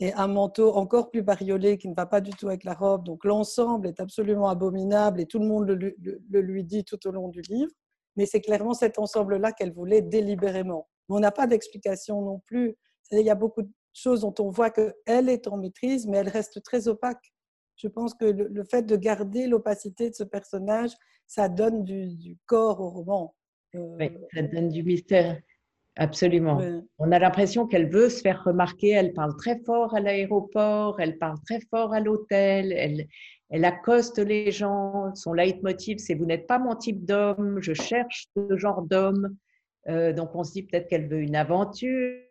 et 0.00 0.12
un 0.12 0.28
manteau 0.28 0.74
encore 0.74 1.10
plus 1.10 1.22
bariolé 1.22 1.78
qui 1.78 1.88
ne 1.88 1.94
va 1.94 2.06
pas 2.06 2.20
du 2.20 2.30
tout 2.32 2.48
avec 2.48 2.64
la 2.64 2.74
robe. 2.74 3.04
Donc 3.04 3.24
l'ensemble 3.24 3.88
est 3.88 4.00
absolument 4.00 4.48
abominable 4.48 5.20
et 5.20 5.26
tout 5.26 5.38
le 5.38 5.46
monde 5.46 5.68
le, 5.68 5.94
le 5.98 6.40
lui 6.40 6.64
dit 6.64 6.84
tout 6.84 7.06
au 7.06 7.10
long 7.10 7.28
du 7.28 7.40
livre. 7.42 7.72
Mais 8.16 8.26
c'est 8.26 8.40
clairement 8.40 8.74
cet 8.74 8.98
ensemble-là 8.98 9.52
qu'elle 9.52 9.72
voulait 9.72 10.02
délibérément. 10.02 10.88
Mais 11.08 11.16
on 11.16 11.20
n'a 11.20 11.32
pas 11.32 11.46
d'explication 11.46 12.22
non 12.22 12.40
plus. 12.40 12.76
Il 13.10 13.20
y 13.20 13.30
a 13.30 13.34
beaucoup 13.34 13.62
de 13.62 13.70
choses 13.96 14.20
dont 14.20 14.34
on 14.38 14.50
voit 14.50 14.70
qu'elle 14.70 15.28
est 15.28 15.48
en 15.48 15.56
maîtrise, 15.56 16.06
mais 16.06 16.18
elle 16.18 16.28
reste 16.28 16.62
très 16.62 16.88
opaque. 16.88 17.32
Je 17.76 17.88
pense 17.88 18.14
que 18.14 18.24
le, 18.24 18.64
fait 18.64 18.82
de 18.82 18.96
garder 18.96 19.46
l'opacité 19.46 20.10
de 20.10 20.14
ce 20.14 20.24
personnage, 20.24 20.92
ça 21.26 21.48
donne 21.48 21.84
du, 21.84 22.36
corps 22.46 22.80
au 22.80 22.88
roman. 22.88 23.34
Euh, 23.74 23.96
oui, 23.98 24.10
ça 24.32 24.42
donne 24.42 24.68
du 24.68 24.82
mystère. 24.82 25.38
Absolument. 25.98 26.60
On 26.98 27.10
a 27.10 27.18
l'impression 27.18 27.66
qu'elle 27.66 27.90
veut 27.90 28.10
se 28.10 28.20
faire 28.20 28.44
remarquer. 28.44 28.90
Elle 28.90 29.14
parle 29.14 29.34
très 29.36 29.58
fort 29.64 29.94
à 29.94 30.00
l'aéroport, 30.00 31.00
elle 31.00 31.16
parle 31.18 31.38
très 31.46 31.60
fort 31.70 31.94
à 31.94 32.00
l'hôtel, 32.00 32.72
elle, 32.72 33.06
elle 33.48 33.64
accoste 33.64 34.18
les 34.18 34.50
gens. 34.50 35.14
Son 35.14 35.32
leitmotiv, 35.32 35.98
c'est 35.98 36.14
Vous 36.14 36.26
n'êtes 36.26 36.46
pas 36.46 36.58
mon 36.58 36.74
type 36.74 37.04
d'homme, 37.04 37.60
je 37.62 37.72
cherche 37.72 38.26
ce 38.36 38.56
genre 38.56 38.82
d'homme. 38.82 39.36
Euh, 39.88 40.12
donc 40.12 40.34
on 40.34 40.44
se 40.44 40.52
dit 40.52 40.64
peut-être 40.64 40.88
qu'elle 40.88 41.08
veut 41.08 41.20
une 41.20 41.36
aventure. 41.36 42.25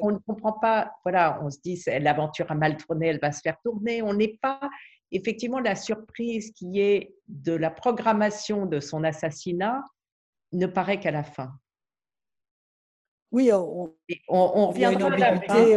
On, 0.00 0.10
ne 0.10 0.18
comprend 0.18 0.52
pas. 0.52 0.92
Voilà, 1.04 1.40
on 1.42 1.50
se 1.50 1.58
dit 1.60 1.82
l'aventure 1.86 2.50
a 2.50 2.54
mal 2.54 2.76
tourné, 2.76 3.08
elle 3.08 3.20
va 3.20 3.32
se 3.32 3.40
faire 3.40 3.56
tourner. 3.62 4.02
On 4.02 4.14
n'est 4.14 4.38
pas 4.40 4.60
effectivement 5.10 5.60
la 5.60 5.76
surprise 5.76 6.52
qui 6.52 6.80
est 6.80 7.14
de 7.28 7.52
la 7.52 7.70
programmation 7.70 8.66
de 8.66 8.80
son 8.80 9.04
assassinat 9.04 9.82
ne 10.52 10.66
paraît 10.66 11.00
qu'à 11.00 11.10
la 11.10 11.24
fin. 11.24 11.52
Oui, 13.30 13.50
on, 13.52 13.92
on, 14.28 14.68
reviendra 14.68 15.12
à 15.12 15.16
la 15.16 15.40
fin. 15.40 15.76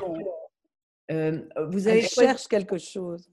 Euh, 1.10 1.42
vous 1.70 1.88
avez 1.88 2.04
cherche 2.04 2.48
quelque 2.48 2.78
chose. 2.78 3.28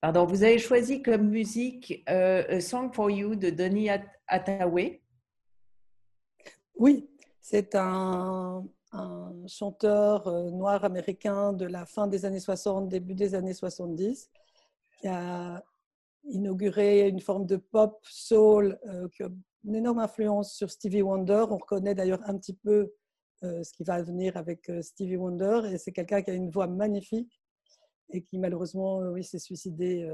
Pardon, 0.00 0.24
vous 0.24 0.42
avez 0.42 0.58
choisi 0.58 1.02
comme 1.02 1.28
musique 1.28 2.02
euh, 2.08 2.56
A 2.56 2.60
Song 2.60 2.90
for 2.94 3.10
You 3.10 3.34
de 3.34 3.50
Donny 3.50 3.90
Hathaway. 4.28 5.02
Oui, 6.74 7.10
c'est 7.42 7.74
un, 7.74 8.64
chanteur 9.46 10.26
euh, 10.26 10.50
noir 10.50 10.84
américain 10.84 11.52
de 11.52 11.64
la 11.64 11.86
fin 11.86 12.06
des 12.06 12.24
années 12.24 12.40
60, 12.40 12.88
début 12.88 13.14
des 13.14 13.34
années 13.34 13.54
70, 13.54 14.30
qui 15.00 15.08
a 15.08 15.62
inauguré 16.24 17.08
une 17.08 17.20
forme 17.20 17.46
de 17.46 17.56
pop 17.56 17.98
soul 18.02 18.78
euh, 18.86 19.08
qui 19.08 19.22
a 19.22 19.28
une 19.64 19.74
énorme 19.74 19.98
influence 19.98 20.54
sur 20.54 20.70
Stevie 20.70 21.02
Wonder. 21.02 21.44
On 21.50 21.58
reconnaît 21.58 21.94
d'ailleurs 21.94 22.20
un 22.24 22.36
petit 22.36 22.54
peu 22.54 22.92
euh, 23.42 23.62
ce 23.62 23.72
qui 23.72 23.84
va 23.84 24.02
venir 24.02 24.36
avec 24.36 24.70
Stevie 24.82 25.16
Wonder. 25.16 25.62
Et 25.72 25.78
c'est 25.78 25.92
quelqu'un 25.92 26.22
qui 26.22 26.30
a 26.30 26.34
une 26.34 26.50
voix 26.50 26.66
magnifique 26.66 27.40
et 28.10 28.22
qui 28.22 28.38
malheureusement 28.38 28.98
oui, 28.98 29.22
s'est 29.22 29.38
suicidé 29.38 30.10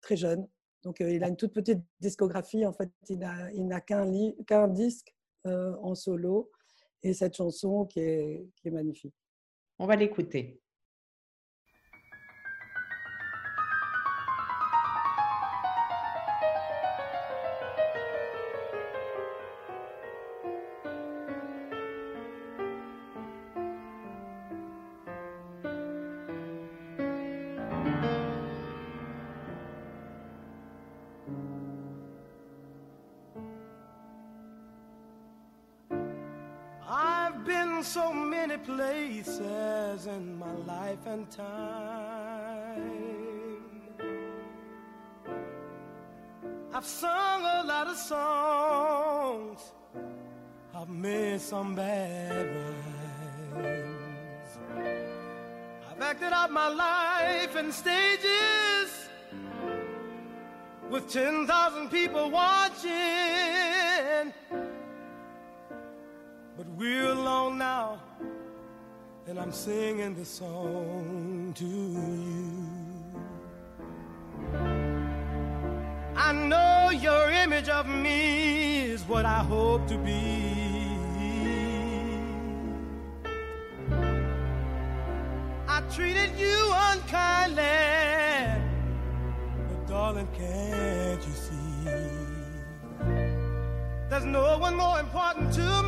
très 0.00 0.16
jeune. 0.16 0.48
Donc 0.82 1.00
il 1.00 1.22
a 1.22 1.28
une 1.28 1.36
toute 1.36 1.52
petite 1.52 1.80
discographie. 2.00 2.64
En 2.64 2.72
fait, 2.72 2.90
il 3.10 3.18
n'a 3.18 3.80
qu'un 3.82 4.68
disque 4.68 5.14
en 5.44 5.94
solo 5.94 6.50
et 7.02 7.14
cette 7.14 7.36
chanson 7.36 7.86
qui 7.86 8.00
est, 8.00 8.70
magnifique. 8.70 9.14
On 9.78 9.86
va 9.86 9.96
l'écouter. 9.96 10.59
So 37.82 38.12
many 38.12 38.56
places 38.58 40.06
in 40.06 40.38
my 40.38 40.52
life 40.66 41.06
and 41.06 41.30
time. 41.30 43.00
I've 46.72 46.84
sung 46.84 47.42
a 47.42 47.64
lot 47.66 47.86
of 47.88 47.96
songs, 47.96 49.72
I've 50.74 50.88
made 50.88 51.40
some 51.40 51.74
bad 51.74 52.46
rhymes. 53.54 54.58
I've 55.90 56.02
acted 56.02 56.32
out 56.32 56.50
my 56.50 56.68
life 56.68 57.56
in 57.56 57.72
stages 57.72 59.08
with 60.90 61.10
10,000 61.12 61.90
people 61.90 62.30
watching. 62.30 63.69
We're 66.80 67.10
alone 67.10 67.58
now, 67.58 68.00
and 69.26 69.38
I'm 69.38 69.52
singing 69.52 70.14
this 70.14 70.30
song 70.30 71.52
to 71.54 71.66
you. 71.66 72.64
I 76.16 76.32
know 76.32 76.88
your 76.90 77.30
image 77.30 77.68
of 77.68 77.86
me 77.86 78.80
is 78.80 79.02
what 79.02 79.26
I 79.26 79.40
hope 79.40 79.86
to 79.88 79.98
be. 79.98 80.96
I 85.68 85.82
treated 85.94 86.30
you 86.38 86.72
unkindly, 86.92 87.62
but 89.68 89.86
darling, 89.86 90.28
can't 90.34 91.20
you 91.26 91.34
see? 91.34 91.60
There's 94.08 94.24
no 94.24 94.56
one 94.58 94.76
more 94.76 94.98
important 94.98 95.52
to 95.52 95.79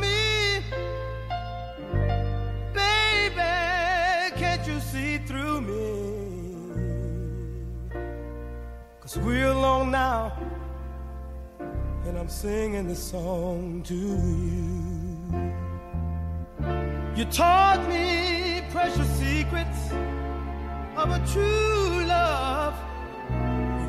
We're 9.21 9.45
alone 9.45 9.91
now, 9.91 10.33
and 12.05 12.17
I'm 12.17 12.27
singing 12.27 12.87
this 12.87 13.11
song 13.11 13.83
to 13.83 13.93
you. 13.93 15.53
You 17.15 17.25
taught 17.25 17.87
me 17.87 18.63
precious 18.71 19.07
secrets 19.19 19.91
of 20.97 21.11
a 21.11 21.21
true 21.31 22.05
love, 22.07 22.73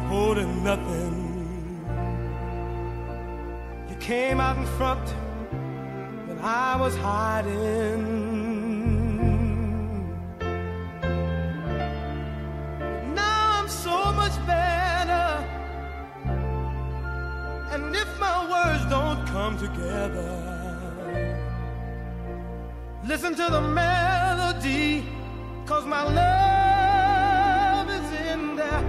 holding 0.09 0.63
nothing. 0.63 1.17
You 3.89 3.97
came 3.97 4.41
out 4.41 4.59
in 4.59 4.67
front 4.77 5.09
when 6.29 6.39
I 6.39 6.77
was 6.77 6.95
hiding. 6.97 8.24
Come 19.45 19.59
together. 19.59 20.33
Listen 23.05 23.35
to 23.35 23.47
the 23.51 23.61
melody, 23.61 25.05
cause 25.67 25.85
my 25.85 26.03
love 26.03 27.91
is 27.91 28.09
in 28.31 28.57
there 28.57 28.83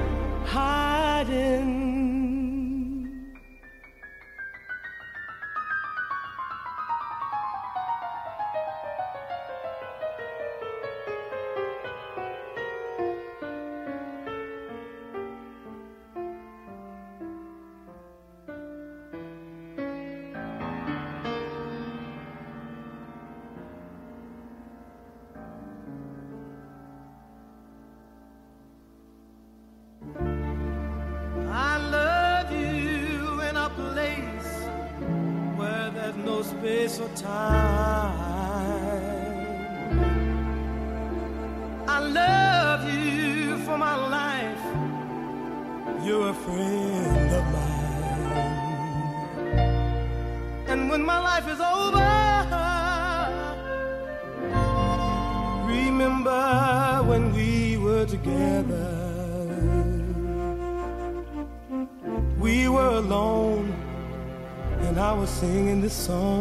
hiding. 0.46 1.85
Song 65.96 66.35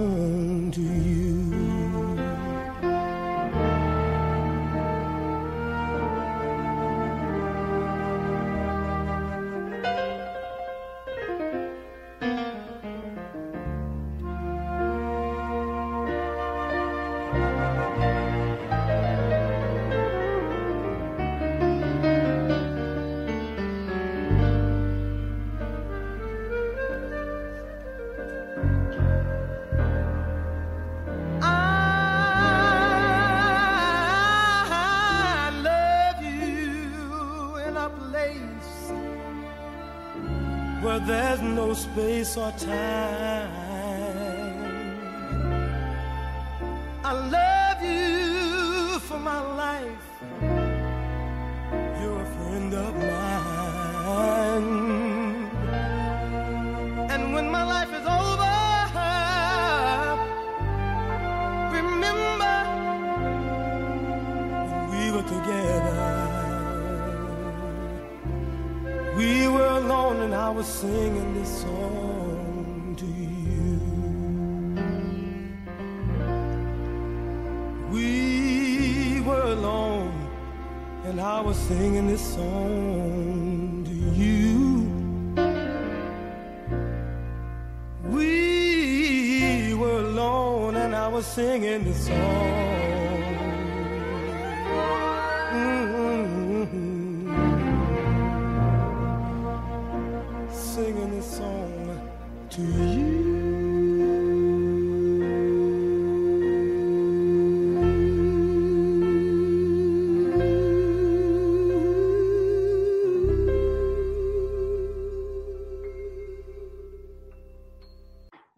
So 42.34 42.50
time. 42.58 43.43
Singing 91.34 91.82
this 91.82 92.06
song. 92.06 92.64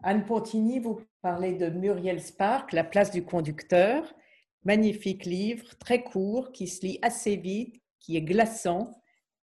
Anne 0.03 0.23
Pontigny, 0.25 0.79
vous 0.79 1.01
parlez 1.27 1.55
de 1.55 1.67
Muriel 1.67 2.21
Spark, 2.21 2.71
La 2.71 2.85
place 2.85 3.11
du 3.11 3.25
conducteur. 3.25 4.15
Magnifique 4.63 5.25
livre, 5.25 5.75
très 5.77 6.01
court, 6.01 6.53
qui 6.53 6.67
se 6.67 6.85
lit 6.85 6.99
assez 7.01 7.35
vite, 7.35 7.81
qui 7.99 8.15
est 8.15 8.21
glaçant, 8.21 9.01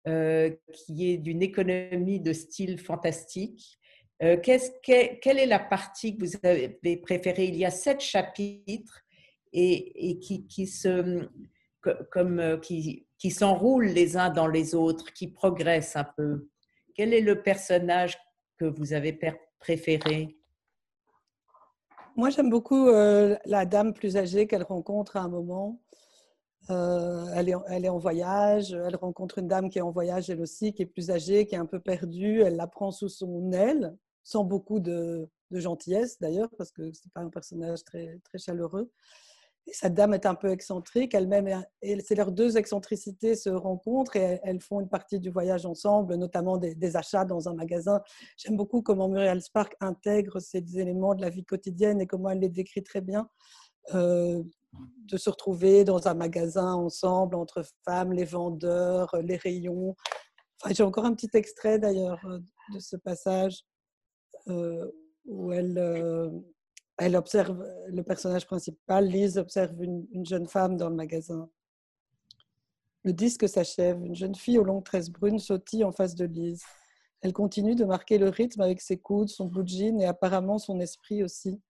euh, 0.07 0.51
qui 0.73 1.11
est 1.11 1.17
d'une 1.17 1.43
économie 1.43 2.21
de 2.21 2.33
style 2.33 2.79
fantastique. 2.79 3.81
Euh, 4.23 4.37
quelle 4.37 5.39
est 5.41 5.47
la 5.47 5.59
partie 5.59 6.17
que 6.17 6.25
vous 6.25 6.37
avez 6.45 6.97
préférée? 6.99 7.47
Il 7.47 7.57
y 7.57 7.65
a 7.65 7.73
sept 7.73 8.01
chapitres 8.01 9.01
et, 9.53 10.21
qui, 10.21 10.69
se, 10.69 11.29
co- 11.81 11.91
comme, 12.13 12.39
euh, 12.39 12.59
qui, 12.59 13.09
qui 13.19 13.33
s'enroulent 13.33 13.89
les 13.89 14.17
uns 14.17 14.31
dans 14.31 14.47
les 14.47 14.77
autres, 14.77 15.13
qui 15.13 15.27
progressent 15.27 15.97
un 15.97 16.07
peu. 16.17 16.49
Quel 16.95 17.13
est 17.13 17.23
le 17.23 17.43
personnage 17.43 18.17
que 18.57 18.67
vous 18.67 18.93
avez 18.93 19.19
préféré? 19.59 20.39
Moi, 22.17 22.29
j'aime 22.31 22.51
beaucoup 22.51 22.89
euh, 22.89 23.37
la 23.47 23.65
dame 23.65 23.95
plus 23.95 24.17
âgée 24.17 24.47
qu'elle 24.47 24.63
rencontre 24.63 25.17
à 25.17 25.21
un 25.21 25.29
moment. 25.29 25.81
Euh, 26.71 27.27
elle, 27.35 27.49
est, 27.49 27.55
elle 27.69 27.85
est 27.85 27.89
en 27.89 27.99
voyage, 27.99 28.73
elle 28.73 28.97
rencontre 28.97 29.39
une 29.39 29.49
dame 29.49 29.69
qui 29.69 29.79
est 29.79 29.83
en 29.83 29.91
voyage 29.91 30.31
elle 30.31 30.41
aussi, 30.41 30.73
qui 30.73 30.83
est 30.83 30.87
plus 30.87 31.11
âgée, 31.11 31.47
qui 31.47 31.55
est 31.55 31.59
un 31.59 31.67
peu 31.67 31.81
perdue. 31.81 32.43
Elle 32.43 32.57
la 32.57 32.67
prend 32.67 32.91
sous 32.91 33.09
son 33.09 33.51
aile, 33.53 33.97
sans 34.23 34.45
beaucoup 34.45 34.79
de, 34.79 35.29
de 35.51 35.59
gentillesse 35.59 36.19
d'ailleurs, 36.21 36.51
parce 36.59 36.71
que 36.71 36.93
c'est 36.93 37.13
pas 37.13 37.23
un 37.23 37.31
personnage 37.31 37.83
très, 37.85 38.21
très 38.25 38.39
chaleureux. 38.39 38.91
Et 39.67 39.73
cette 39.73 39.95
dame 39.95 40.13
est 40.13 40.27
un 40.27 40.35
peu 40.35 40.51
excentrique, 40.51 41.15
elle-même, 41.15 41.65
c'est 41.83 42.17
leurs 42.17 42.33
deux 42.33 42.57
excentricités 42.57 43.37
se 43.37 43.49
rencontrent 43.49 44.17
et 44.17 44.41
elles- 44.43 44.61
font 44.61 44.81
une 44.81 44.89
partie 44.89 45.21
du 45.21 45.31
voyage 45.31 45.67
ensemble, 45.67 46.17
notamment 46.17 46.59
des, 46.59 46.97
achats 46.97 47.25
dans 47.25 47.49
un 47.49 47.55
magasin. 47.55 48.03
J'aime 48.37 48.57
beaucoup 48.57 48.83
comment 48.83 49.09
Muriel 49.09 49.41
Spark 49.41 49.77
intègre 49.81 50.41
ces 50.41 50.79
éléments 50.79 51.15
de 51.15 51.23
la 51.23 51.31
vie 51.31 51.45
quotidienne 51.45 52.01
et 52.01 52.07
comment 52.07 52.31
elle 52.31 52.41
les 52.41 52.49
décrit 52.49 52.83
très 52.83 53.01
bien. 53.01 53.29
Euh, 53.95 54.43
de 55.05 55.17
se 55.19 55.29
retrouver 55.29 55.85
dans 55.85 56.09
un 56.09 56.15
magasin 56.15 56.73
ensemble 56.75 57.35
entre 57.35 57.63
femmes, 57.85 58.13
les 58.13 58.25
vendeurs, 58.25 59.15
les 59.23 59.37
rayons. 59.37 59.95
J'ai 60.71 60.83
encore 60.83 61.05
un 61.05 61.15
petit 61.15 61.29
extrait 61.35 61.79
d'ailleurs 61.79 62.19
euh, 62.25 62.39
de 62.73 62.79
ce 62.79 62.97
passage 62.97 63.65
euh, 64.49 64.91
où 65.27 65.53
elle, 65.53 65.79
elle 67.03 67.17
observe 67.17 67.65
le 67.89 68.03
personnage 68.03 68.47
principal, 68.47 69.07
Lise 69.07 69.39
observe 69.39 69.83
une, 69.83 70.07
une 70.13 70.25
jeune 70.25 70.47
femme 70.47 70.77
dans 70.77 70.89
le 70.89 70.95
magasin. 70.95 71.49
Le 73.05 73.13
disque 73.13 73.49
s'achève. 73.49 74.01
Une 74.05 74.15
jeune 74.15 74.35
fille 74.35 74.59
aux 74.59 74.65
longues 74.65 74.85
tresses 74.85 75.11
brunes 75.11 75.41
sautille 75.41 75.85
en 75.85 75.91
face 75.91 76.15
de 76.15 76.25
Lise. 76.25 76.63
Elle 77.21 77.33
continue 77.33 77.75
de 77.75 77.85
marquer 77.85 78.19
le 78.19 78.29
rythme 78.29 78.61
avec 78.61 78.81
ses 78.81 78.99
coudes, 78.99 79.29
son 79.29 79.47
blue 79.47 79.67
jean 79.67 80.01
et 80.01 80.07
apparemment 80.07 80.59
son 80.59 80.79
esprit 80.81 81.23
aussi. 81.23 81.61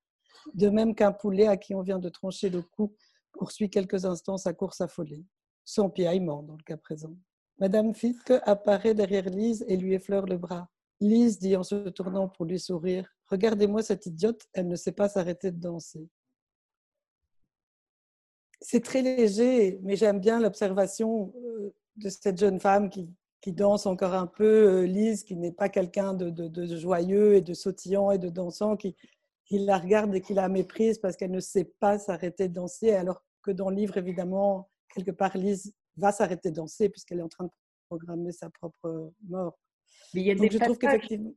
De 0.55 0.69
même 0.69 0.95
qu'un 0.95 1.13
poulet 1.13 1.47
à 1.47 1.57
qui 1.57 1.75
on 1.75 1.83
vient 1.83 1.99
de 1.99 2.09
trancher 2.09 2.51
le 2.51 2.63
cou 2.63 2.95
poursuit 3.33 3.71
quelques 3.71 4.05
instants 4.05 4.37
sa 4.37 4.53
course 4.53 4.81
affolée. 4.81 5.25
Sans 5.65 5.89
piaillement 5.89 6.43
dans 6.43 6.57
le 6.57 6.63
cas 6.65 6.77
présent. 6.77 7.15
Madame 7.59 7.95
Fitke 7.95 8.33
apparaît 8.45 8.95
derrière 8.95 9.29
Lise 9.31 9.65
et 9.69 9.77
lui 9.77 9.95
effleure 9.95 10.27
le 10.27 10.37
bras. 10.37 10.69
Lise 11.03 11.39
dit 11.41 11.57
en 11.57 11.65
se 11.65 11.89
tournant 11.89 12.29
pour 12.29 12.45
lui 12.47 12.61
sourire 12.61 13.09
Regardez-moi 13.27 13.83
cette 13.83 14.07
idiote, 14.07 14.43
elle 14.53 14.69
ne 14.69 14.77
sait 14.77 14.93
pas 14.93 15.09
s'arrêter 15.09 15.51
de 15.51 15.59
danser. 15.59 16.09
C'est 18.61 18.85
très 18.85 19.03
léger, 19.03 19.81
mais 19.83 19.97
j'aime 19.97 20.21
bien 20.21 20.39
l'observation 20.39 21.33
euh, 21.45 21.75
de 21.97 22.09
cette 22.09 22.39
jeune 22.39 22.61
femme 22.61 22.89
qui, 22.89 23.11
qui 23.41 23.53
danse 23.53 23.87
encore 23.87 24.15
un 24.15 24.29
peu, 24.29 24.45
euh, 24.45 24.87
Lise, 24.87 25.25
qui 25.25 25.35
n'est 25.35 25.51
pas 25.51 25.69
quelqu'un 25.69 26.15
de, 26.15 26.31
de- 26.31 26.77
joyeux 26.77 27.35
et 27.35 27.41
de 27.41 27.55
sautillant 27.55 28.13
et 28.13 28.19
de 28.19 28.29
dansant, 28.29 28.77
qui, 28.77 28.95
qui 29.47 29.59
la 29.59 29.79
regarde 29.79 30.15
et 30.15 30.21
qui 30.21 30.35
la 30.35 30.49
méprise 30.49 30.99
parce 30.99 31.17
qu'elle 31.17 31.33
ne 31.33 31.41
sait 31.41 31.73
pas 31.81 31.99
s'arrêter 31.99 32.49
de 32.49 32.55
danser, 32.55 32.93
alors 32.93 33.25
que 33.43 33.51
dans 33.51 33.71
le 33.71 33.77
livre, 33.77 33.97
évidemment, 33.97 34.71
quelque 34.95 35.11
part, 35.11 35.37
Lise 35.37 35.75
va 35.97 36.13
s'arrêter 36.13 36.51
de 36.51 36.57
danser 36.57 36.89
puisqu'elle 36.89 37.19
est 37.19 37.23
en 37.23 37.29
train 37.29 37.47
de 37.47 37.51
programmer 37.89 38.31
sa 38.31 38.49
propre 38.51 39.13
mort. 39.29 39.59
Mais 40.15 40.21
il 40.21 40.27
y 40.27 40.31
a 40.31 40.35
Donc 40.35 40.49
des 40.49 40.51
je 40.51 40.59
trouve 40.59 40.79
passages 40.79 41.01
qu'effectivement, 41.01 41.35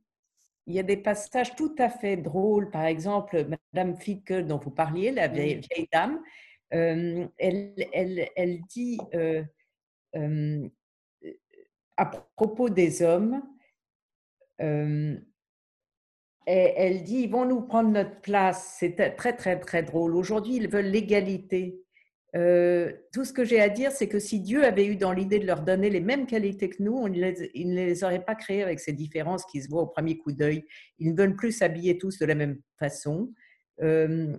Il 0.66 0.74
y 0.74 0.78
a 0.78 0.82
des 0.82 0.96
passages 0.96 1.54
tout 1.54 1.74
à 1.78 1.88
fait 1.88 2.16
drôles. 2.16 2.70
Par 2.70 2.84
exemple, 2.84 3.46
Madame 3.72 3.96
Ficke, 3.96 4.32
dont 4.32 4.58
vous 4.58 4.70
parliez, 4.70 5.12
la 5.12 5.28
vieille, 5.28 5.60
dame, 5.92 6.20
euh, 6.74 7.26
elle, 7.38 7.74
elle, 7.92 8.28
elle 8.34 8.60
dit 8.62 8.98
euh, 9.14 9.44
euh, 10.16 10.68
à 11.96 12.06
propos 12.36 12.68
des 12.68 13.02
hommes, 13.02 13.42
elle 14.58 15.22
dit 17.04 17.22
ils 17.22 17.30
vont 17.30 17.44
nous 17.44 17.62
prendre 17.62 17.90
notre 17.90 18.20
place. 18.20 18.76
C'est 18.78 19.14
très, 19.16 19.36
très, 19.36 19.60
très 19.60 19.82
drôle. 19.82 20.16
Aujourd'hui, 20.16 20.56
ils 20.56 20.68
veulent 20.68 20.86
l'égalité. 20.86 21.85
Euh, 22.36 22.92
tout 23.12 23.24
ce 23.24 23.32
que 23.32 23.44
j'ai 23.44 23.60
à 23.60 23.70
dire, 23.70 23.92
c'est 23.92 24.08
que 24.08 24.18
si 24.18 24.40
Dieu 24.40 24.64
avait 24.64 24.84
eu 24.84 24.96
dans 24.96 25.12
l'idée 25.12 25.38
de 25.38 25.46
leur 25.46 25.62
donner 25.62 25.88
les 25.88 26.00
mêmes 26.00 26.26
qualités 26.26 26.68
que 26.68 26.82
nous, 26.82 27.06
il 27.06 27.70
ne 27.70 27.74
les 27.74 28.04
aurait 28.04 28.24
pas 28.24 28.34
créées 28.34 28.62
avec 28.62 28.78
ces 28.78 28.92
différences 28.92 29.46
qui 29.46 29.62
se 29.62 29.68
voient 29.68 29.82
au 29.82 29.86
premier 29.86 30.18
coup 30.18 30.32
d'œil. 30.32 30.66
Ils 30.98 31.12
ne 31.12 31.16
veulent 31.16 31.36
plus 31.36 31.52
s'habiller 31.52 31.96
tous 31.96 32.18
de 32.18 32.26
la 32.26 32.34
même 32.34 32.60
façon. 32.78 33.32
Euh, 33.80 34.36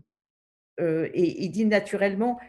euh, 0.80 1.10
et 1.14 1.44
il 1.44 1.50
dit 1.50 1.66
naturellement, 1.66 2.40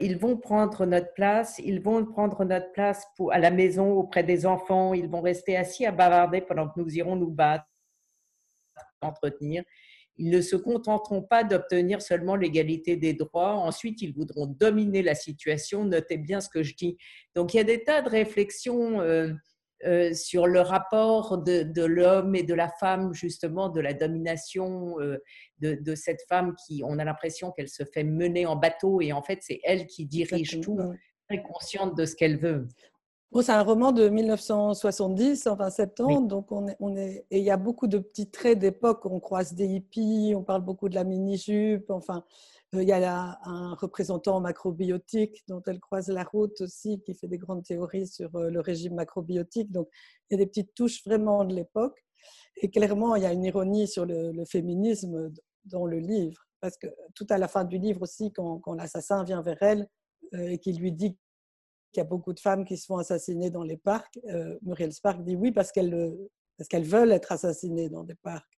ils 0.00 0.16
vont 0.16 0.36
prendre 0.38 0.86
notre 0.86 1.12
place, 1.12 1.60
ils 1.62 1.80
vont 1.80 2.04
prendre 2.04 2.42
notre 2.44 2.72
place 2.72 3.06
à 3.30 3.38
la 3.38 3.50
maison 3.50 3.92
auprès 3.92 4.24
des 4.24 4.46
enfants, 4.46 4.94
ils 4.94 5.08
vont 5.08 5.20
rester 5.20 5.58
assis 5.58 5.84
à 5.84 5.92
bavarder 5.92 6.40
pendant 6.40 6.68
que 6.68 6.80
nous 6.80 6.96
irons 6.96 7.16
nous 7.16 7.30
battre, 7.30 7.66
entretenir. 9.02 9.62
Ils 10.18 10.30
ne 10.30 10.40
se 10.40 10.56
contenteront 10.56 11.22
pas 11.22 11.44
d'obtenir 11.44 12.02
seulement 12.02 12.36
l'égalité 12.36 12.96
des 12.96 13.14
droits. 13.14 13.54
Ensuite, 13.54 14.02
ils 14.02 14.12
voudront 14.12 14.46
dominer 14.46 15.02
la 15.02 15.14
situation. 15.14 15.84
Notez 15.84 16.18
bien 16.18 16.40
ce 16.40 16.48
que 16.48 16.62
je 16.62 16.74
dis. 16.74 16.98
Donc, 17.34 17.54
il 17.54 17.58
y 17.58 17.60
a 17.60 17.64
des 17.64 17.84
tas 17.84 18.02
de 18.02 18.08
réflexions 18.08 19.00
euh, 19.00 19.32
euh, 19.86 20.12
sur 20.12 20.48
le 20.48 20.60
rapport 20.60 21.38
de, 21.38 21.84
l'homme 21.84 22.34
et 22.34 22.42
de 22.42 22.54
la 22.54 22.68
femme, 22.68 23.14
justement, 23.14 23.68
de 23.68 23.80
la 23.80 23.94
domination 23.94 25.00
euh, 25.00 25.18
de, 25.60 25.94
cette 25.94 26.22
femme 26.28 26.56
qui, 26.66 26.82
on 26.84 26.98
a 26.98 27.04
l'impression 27.04 27.52
qu'elle 27.52 27.68
se 27.68 27.84
fait 27.84 28.02
mener 28.02 28.44
en 28.44 28.56
bateau 28.56 29.00
et 29.00 29.12
en 29.12 29.22
fait, 29.22 29.38
c'est 29.40 29.60
elle 29.62 29.86
qui 29.86 30.04
dirige 30.04 30.60
tout, 30.60 30.78
très 31.28 31.42
consciente 31.42 31.96
de 31.96 32.06
ce 32.06 32.16
qu'elle 32.16 32.38
veut. 32.38 32.66
C'est 33.42 33.52
un 33.52 33.62
roman 33.62 33.92
de 33.92 34.08
1970, 34.08 35.46
enfin 35.46 35.70
70, 35.70 36.26
donc 36.26 36.50
on 36.50 36.68
est, 36.68 36.76
on 36.80 36.96
est, 36.96 37.26
et 37.30 37.38
il 37.38 37.44
y 37.44 37.50
a 37.50 37.56
beaucoup 37.56 37.86
de 37.86 37.98
petits 37.98 38.30
traits 38.30 38.58
d'époque. 38.58 39.04
On 39.06 39.20
croise 39.20 39.54
des 39.54 39.66
hippies, 39.66 40.32
on 40.34 40.42
parle 40.42 40.62
beaucoup 40.62 40.88
de 40.88 40.94
la 40.94 41.04
mini-jupe, 41.04 41.90
enfin, 41.90 42.24
euh, 42.74 42.82
il 42.82 42.88
y 42.88 42.92
a 42.92 43.38
un 43.44 43.74
représentant 43.74 44.40
macrobiotique 44.40 45.42
dont 45.48 45.62
elle 45.66 45.80
croise 45.80 46.08
la 46.08 46.24
route 46.24 46.60
aussi, 46.60 47.00
qui 47.00 47.14
fait 47.14 47.28
des 47.28 47.38
grandes 47.38 47.64
théories 47.64 48.06
sur 48.06 48.34
euh, 48.36 48.50
le 48.50 48.60
régime 48.60 48.94
macrobiotique. 48.94 49.72
Donc, 49.72 49.88
il 50.30 50.34
y 50.34 50.40
a 50.40 50.44
des 50.44 50.46
petites 50.46 50.74
touches 50.74 51.04
vraiment 51.04 51.44
de 51.44 51.54
l'époque. 51.54 52.04
Et 52.56 52.70
clairement, 52.70 53.16
il 53.16 53.22
y 53.22 53.26
a 53.26 53.32
une 53.32 53.44
ironie 53.44 53.88
sur 53.88 54.04
le, 54.04 54.44
féminisme 54.44 55.32
dans 55.64 55.86
le 55.86 55.98
livre. 55.98 56.46
Parce 56.60 56.76
que 56.76 56.88
tout 57.14 57.26
à 57.30 57.38
la 57.38 57.48
fin 57.48 57.64
du 57.64 57.78
livre 57.78 58.02
aussi, 58.02 58.32
quand, 58.32 58.60
l'assassin 58.74 59.22
vient 59.24 59.42
vers 59.42 59.62
elle 59.62 59.88
euh, 60.34 60.48
et 60.48 60.58
qu'il 60.58 60.78
lui 60.78 60.92
dit 60.92 61.16
qu'il 61.92 62.00
y 62.00 62.06
a 62.06 62.08
beaucoup 62.08 62.32
de 62.32 62.40
femmes 62.40 62.64
qui 62.64 62.76
se 62.76 62.86
font 62.86 62.98
assassiner 62.98 63.50
dans 63.50 63.62
les 63.62 63.76
parcs, 63.76 64.18
Muriel 64.62 64.92
Spark 64.92 65.22
dit 65.22 65.36
oui 65.36 65.52
parce 65.52 65.72
qu'elles 65.72 66.16
parce 66.58 66.68
qu'elles 66.68 66.84
veulent 66.84 67.12
être 67.12 67.32
assassinées 67.32 67.88
dans 67.88 68.02
des 68.02 68.16
parcs. 68.16 68.58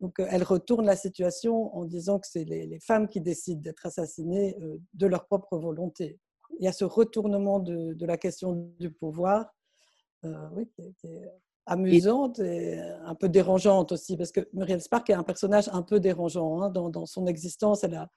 Donc, 0.00 0.20
euh, 0.20 0.26
elle 0.30 0.42
retourne 0.42 0.84
la 0.84 0.96
situation 0.96 1.74
en 1.74 1.84
disant 1.84 2.18
que 2.18 2.26
c'est 2.28 2.44
les, 2.44 2.78
femmes 2.80 3.08
qui 3.08 3.20
décident 3.20 3.62
d'être 3.62 3.86
assassinées 3.86 4.56
euh, 4.60 4.76
de 4.92 5.06
leur 5.06 5.26
propre 5.26 5.56
volonté. 5.56 6.20
Il 6.60 6.64
y 6.64 6.68
a 6.68 6.72
ce 6.72 6.84
retournement 6.84 7.58
de, 7.58 7.96
la 8.04 8.18
question 8.18 8.70
du 8.78 8.90
pouvoir, 8.90 9.50
euh, 10.24 10.48
oui, 10.52 10.68
qui, 10.68 11.06
est 11.06 11.32
amusante 11.64 12.38
et 12.38 12.78
un 12.78 13.14
peu 13.16 13.28
dérangeante 13.28 13.90
aussi, 13.90 14.16
parce 14.16 14.30
que 14.30 14.46
Muriel 14.52 14.80
Spark 14.80 15.10
est 15.10 15.14
un 15.14 15.24
personnage 15.24 15.68
un 15.72 15.82
peu 15.82 15.98
dérangeant 15.98 16.62
hein, 16.62 16.70
dans, 16.70 17.06
son 17.06 17.26
existence. 17.26 17.82
Elle 17.82 17.94
a, 17.94 18.08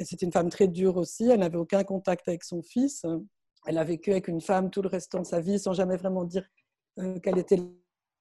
c'est 0.00 0.22
une 0.22 0.32
femme 0.32 0.48
très 0.48 0.66
dure 0.66 0.96
aussi. 0.96 1.28
Elle 1.28 1.40
n'avait 1.40 1.58
aucun 1.58 1.84
contact 1.84 2.26
avec 2.26 2.42
son 2.42 2.62
fils. 2.62 3.04
Elle 3.66 3.78
a 3.78 3.84
vécu 3.84 4.12
avec 4.12 4.28
une 4.28 4.40
femme 4.40 4.70
tout 4.70 4.82
le 4.82 4.88
restant 4.88 5.20
de 5.20 5.26
sa 5.26 5.40
vie 5.40 5.58
sans 5.58 5.72
jamais 5.72 5.96
vraiment 5.96 6.24
dire 6.24 6.48
qu'elle 7.22 7.38
était 7.38 7.60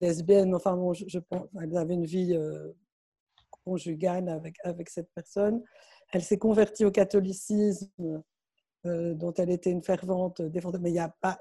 lesbienne, 0.02 0.54
enfin, 0.56 0.76
bon, 0.76 0.94
je, 0.94 1.20
pense, 1.20 1.48
elle 1.62 1.76
avait 1.78 1.94
une 1.94 2.06
vie 2.06 2.34
euh, 2.34 2.74
conjugale 3.64 4.30
avec, 4.64 4.90
cette 4.90 5.10
personne. 5.14 5.64
Elle 6.12 6.24
s'est 6.24 6.38
convertie 6.38 6.86
au 6.86 6.92
catholicisme, 6.92 8.24
euh, 8.86 9.14
dont 9.16 9.34
elle 9.34 9.50
était 9.50 9.72
une 9.72 9.82
fervente 9.82 10.42
défenseur. 10.42 10.82
Mais 10.82 10.92
il 10.92 10.96
y 10.96 11.00
a 11.00 11.14
pas, 11.22 11.38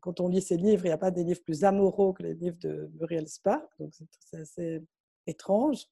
quand 0.00 0.20
on 0.20 0.28
lit 0.28 0.42
ses 0.42 0.56
livres, 0.56 0.84
il 0.84 0.88
n'y 0.88 0.94
a 0.94 0.98
pas 0.98 1.10
des 1.10 1.24
livres 1.24 1.42
plus 1.44 1.64
amoraux 1.64 2.12
que 2.12 2.22
les 2.22 2.34
livres 2.34 2.58
de 2.60 2.90
Muriel 2.98 3.28
Spark, 3.28 3.68
donc 3.78 3.92
c'est 3.92 4.40
assez 4.40 4.82
étrange. 5.26 5.86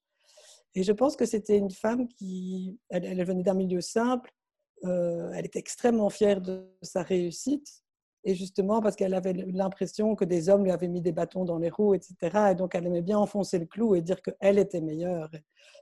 Et 0.73 0.83
je 0.83 0.91
pense 0.91 1.15
que 1.15 1.25
c'était 1.25 1.57
une 1.57 1.71
femme 1.71 2.07
qui, 2.07 2.79
elle 2.89 3.23
venait 3.25 3.43
d'un 3.43 3.53
milieu 3.53 3.81
simple, 3.81 4.31
euh, 4.85 5.31
elle 5.33 5.45
était 5.45 5.59
extrêmement 5.59 6.09
fière 6.09 6.41
de 6.41 6.67
sa 6.81 7.03
réussite, 7.03 7.83
et 8.23 8.35
justement 8.35 8.81
parce 8.81 8.95
qu'elle 8.95 9.13
avait 9.13 9.33
l'impression 9.33 10.15
que 10.15 10.25
des 10.25 10.49
hommes 10.49 10.63
lui 10.63 10.71
avaient 10.71 10.87
mis 10.87 11.01
des 11.01 11.11
bâtons 11.11 11.43
dans 11.43 11.57
les 11.57 11.69
roues, 11.69 11.95
etc. 11.95 12.51
Et 12.51 12.55
donc 12.55 12.75
elle 12.75 12.85
aimait 12.85 13.01
bien 13.01 13.17
enfoncer 13.17 13.57
le 13.59 13.65
clou 13.65 13.95
et 13.95 14.01
dire 14.01 14.21
qu'elle 14.21 14.59
était 14.59 14.81
meilleure. 14.81 15.29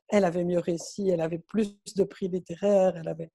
Elle 0.07 0.25
avait 0.25 0.45
mieux 0.45 0.59
réussi, 0.59 1.09
elle 1.09 1.21
avait 1.21 1.39
plus 1.39 1.77
de 1.95 2.03
prix 2.03 2.27
littéraires, 2.27 2.95
elle 2.97 3.07
avait... 3.07 3.31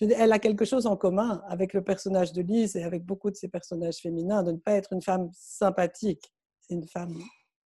Elle 0.00 0.32
a 0.32 0.40
quelque 0.40 0.64
chose 0.64 0.86
en 0.86 0.96
commun 0.96 1.40
avec 1.46 1.72
le 1.72 1.84
personnage 1.84 2.32
de 2.32 2.42
Lise 2.42 2.74
et 2.74 2.82
avec 2.82 3.04
beaucoup 3.04 3.30
de 3.30 3.36
ces 3.36 3.46
personnages 3.46 3.98
féminins, 3.98 4.42
de 4.42 4.50
ne 4.50 4.56
pas 4.56 4.72
être 4.72 4.92
une 4.92 5.02
femme 5.02 5.30
sympathique. 5.32 6.32
Une 6.68 6.84
femme 6.84 7.16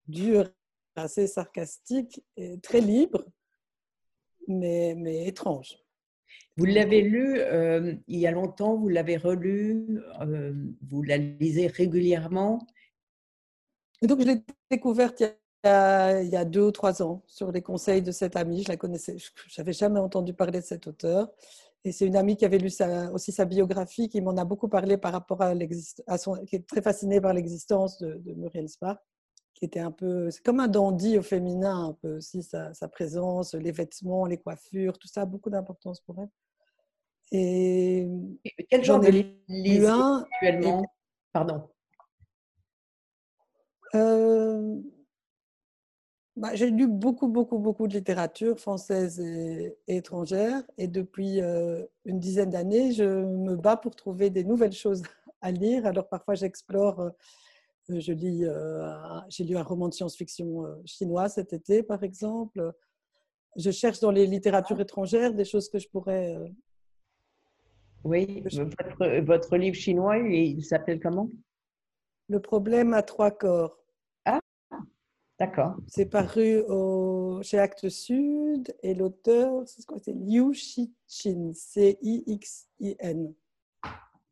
dure, 0.08 0.48
assez 0.96 1.26
sarcastique, 1.26 2.24
et 2.38 2.60
très 2.60 2.80
libre, 2.80 3.26
mais 4.48 5.26
étrange. 5.26 5.81
Vous 6.58 6.66
l'avez 6.66 7.02
lu 7.02 7.40
euh, 7.40 7.96
il 8.08 8.20
y 8.20 8.28
a 8.28 8.32
longtemps, 8.32 8.76
vous 8.76 8.90
l'avez 8.90 9.18
relu, 9.18 10.02
euh, 10.22 10.54
vous 10.90 11.02
la 11.04 11.18
lisez 11.18 11.68
régulièrement? 11.68 12.68
Donc, 14.02 14.22
je 14.22 14.28
l'ai 14.28 14.44
découverte 14.70 15.22
il 15.64 16.30
y, 16.30 16.36
a, 16.36 16.46
deux 16.46 16.62
ou 16.62 16.72
trois 16.72 17.04
ans 17.04 17.24
sur 17.28 17.52
les 17.52 17.62
conseils 17.62 18.02
de 18.02 18.12
cette 18.12 18.36
amie. 18.36 18.64
Je 18.64 18.70
la 18.70 18.78
connaissais, 18.78 19.18
je 19.18 19.62
n'avais 19.62 19.74
jamais 19.74 20.00
entendu 20.00 20.34
parler 20.34 20.60
de 20.60 20.66
cet 20.66 20.88
auteur. 20.88 21.32
Et 21.84 21.92
c'est 21.92 22.06
une 22.06 22.16
amie 22.16 22.36
qui 22.36 22.46
avait 22.46 22.60
lu 22.60 22.70
aussi 23.14 23.32
sa 23.32 23.46
biographie, 23.46 24.10
qui 24.10 24.22
m'en 24.22 24.38
a 24.38 24.46
beaucoup 24.46 24.68
parlé 24.68 24.98
par 24.98 25.12
rapport 25.12 25.42
à 25.42 25.54
l'existence, 25.54 26.30
qui 26.48 26.58
est 26.58 26.68
très 26.68 26.82
fascinée 26.82 27.20
par 27.22 27.34
l'existence 27.34 27.98
de, 28.00 28.22
Muriel 28.36 28.70
Spark, 28.70 29.02
qui 29.62 29.66
était 29.66 29.80
un 29.80 29.92
peu, 29.92 30.32
c'est 30.32 30.42
comme 30.42 30.60
un 30.60 30.68
dandy 30.68 31.20
au 31.20 31.22
féminin, 31.22 31.90
un 31.90 31.94
peu 31.94 32.18
aussi 32.18 32.42
sa, 32.42 32.74
sa 32.74 32.88
présence, 32.88 33.54
les 33.54 33.72
vêtements, 33.72 34.26
les 34.26 34.38
coiffures, 34.38 34.98
tout 34.98 35.08
ça 35.08 35.22
a 35.22 35.26
beaucoup 35.26 35.52
d'importance 35.52 36.02
pour 36.02 36.20
elle. 36.20 36.30
Et, 37.32 38.08
quel 38.72 38.84
genre 38.84 39.00
de 39.00 39.24
livre 39.48 40.26
actuellement? 40.32 40.84
Pardon. 41.32 41.70
Euh, 43.94 44.82
bah, 46.36 46.56
j'ai 46.56 46.72
lu 46.72 46.88
beaucoup, 46.88 47.28
beaucoup, 47.28 47.60
beaucoup 47.60 47.88
de 47.88 47.94
littérature 47.94 48.60
française 48.60 49.20
et, 49.20 49.78
étrangère. 49.88 50.64
Et 50.80 50.88
depuis 50.88 51.40
euh, 51.40 51.86
une 52.06 52.20
dizaine 52.20 52.50
d'années, 52.50 52.94
je 52.94 53.04
me 53.04 53.56
bats 53.56 53.78
pour 53.78 53.96
trouver 53.96 54.32
des 54.32 54.44
nouvelles 54.44 54.74
choses 54.74 55.04
à 55.42 55.52
lire. 55.52 55.86
Alors 55.86 56.10
parfois, 56.10 56.34
j'explore. 56.34 57.12
Euh, 57.90 58.00
je 58.00 58.14
lis, 58.14 58.46
j'ai 59.30 59.44
lu 59.44 59.58
un 59.58 59.64
roman 59.64 59.90
de 59.90 59.94
science-fiction 59.94 60.66
chinois 60.86 61.30
cet 61.30 61.54
été, 61.54 61.84
par 61.84 62.04
exemple. 62.04 62.74
Je 63.58 63.72
cherche 63.72 64.00
dans 64.00 64.12
les 64.12 64.28
littératures 64.28 64.80
étrangères 64.80 65.34
des 65.34 65.46
choses 65.46 65.70
que 65.70 65.80
je 65.80 65.90
pourrais 65.90 66.38
oui, 68.04 68.44
votre, 69.22 69.58
livre 69.58 69.76
chinois, 69.76 70.18
il 70.18 70.66
s'appelle 70.66 71.00
comment? 71.00 71.30
Le 72.30 72.40
problème 72.40 72.94
à 72.94 73.04
trois 73.04 73.30
corps. 73.30 73.78
Ah, 74.26 74.40
d'accord. 75.38 75.76
C'est 75.88 76.08
paru 76.08 76.62
au, 76.68 77.42
chez 77.44 77.60
Actes 77.60 77.90
Sud 77.90 78.76
et 78.82 78.96
l'auteur, 78.96 79.68
c'est 79.68 79.86
quoi? 79.86 80.00
C'est 80.02 80.14
Liu 80.14 80.52
C-I-X-I-N. 81.08 81.94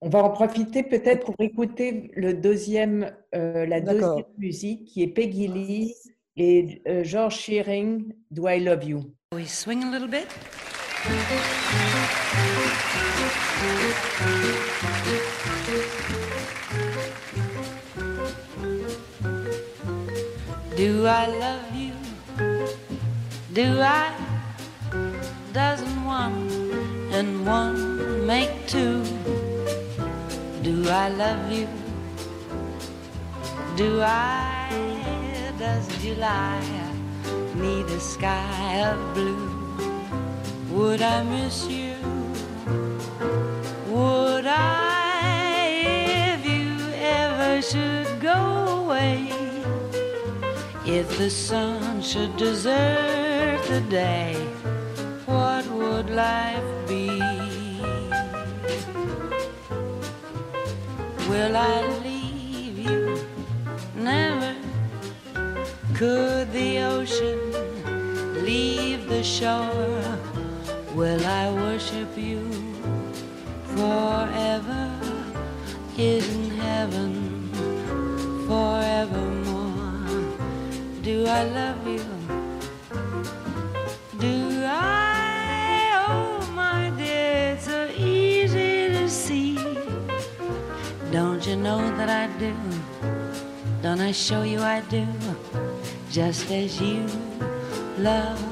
On 0.02 0.08
va 0.08 0.24
en 0.24 0.30
profiter 0.30 0.84
peut-être 0.84 1.26
pour 1.26 1.36
écouter 1.40 2.12
le 2.16 2.34
deuxième, 2.34 3.12
euh, 3.36 3.66
la 3.66 3.82
deuxième 3.82 4.24
musique 4.38 4.86
qui 4.86 5.04
est 5.04 5.08
Peggy 5.08 5.50
Lee 5.50 5.94
et 6.38 6.82
euh, 6.88 7.04
George 7.04 7.36
Shearing, 7.36 8.14
Do 8.32 8.48
I 8.48 8.62
Love 8.62 8.86
You? 8.86 9.14
We 9.34 9.46
swing 9.46 9.84
a 9.84 9.92
little 9.92 10.08
bit? 10.08 10.26
Do 20.78 21.06
I 21.06 21.28
love 21.28 21.76
you? 21.76 21.94
Do 23.54 23.82
I? 23.82 24.14
Doesn't 25.52 26.06
one 26.06 26.48
and 27.12 27.46
one 27.46 28.26
make 28.26 28.66
two? 28.66 29.04
Do 30.70 30.88
I 30.88 31.10
love 31.10 31.52
you? 31.52 31.68
Do 33.76 34.04
I? 34.04 34.70
Does 35.58 35.88
July 35.98 36.62
need 37.56 37.88
a 37.88 38.00
sky 38.00 38.84
of 38.88 39.00
blue? 39.16 39.50
Would 40.70 41.02
I 41.02 41.24
miss 41.24 41.66
you? 41.66 41.96
Would 43.88 44.46
I 44.46 46.36
if 46.36 46.46
you 46.46 46.78
ever 47.02 47.64
should 47.64 48.22
go 48.22 48.40
away? 48.84 49.34
If 50.86 51.18
the 51.18 51.32
sun 51.32 52.04
should 52.04 52.38
desert 52.38 53.60
the 53.74 53.82
day, 53.90 54.36
what 55.26 55.66
would 55.66 56.12
life 56.12 56.69
Will 61.30 61.56
I 61.56 61.82
leave 62.04 62.80
you? 62.80 63.20
Never. 63.96 64.56
Could 65.94 66.52
the 66.52 66.80
ocean 66.80 67.40
leave 68.44 69.08
the 69.08 69.24
shore? 69.24 70.18
Will 70.96 71.24
I 71.24 71.52
worship 71.52 72.18
you 72.18 72.42
forever? 73.76 75.00
Isn't 75.98 76.50
heaven 76.58 77.52
forevermore? 78.48 80.34
Do 81.04 81.28
I 81.28 81.44
love 81.44 81.88
you? 81.88 82.09
That 92.10 92.28
I 92.28 92.40
do? 92.40 92.56
Don't 93.84 94.02
I 94.02 94.12
show 94.12 94.42
you 94.42 94.62
I 94.62 94.82
do? 94.90 95.06
Just 96.10 96.50
as 96.50 96.82
you 96.82 97.06
love 98.00 98.49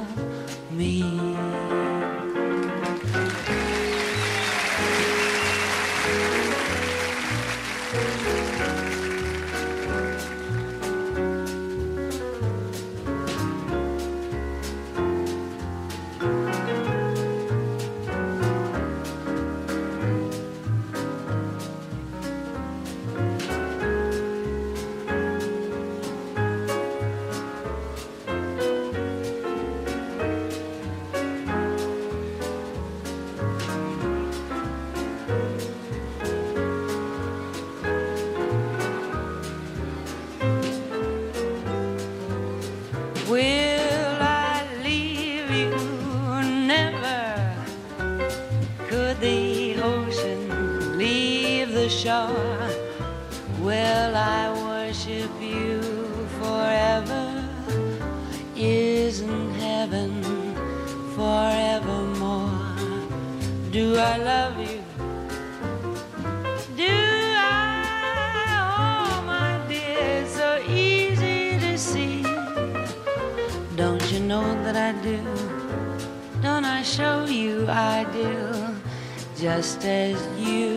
Just 79.56 79.86
as 79.86 80.18
you 80.38 80.76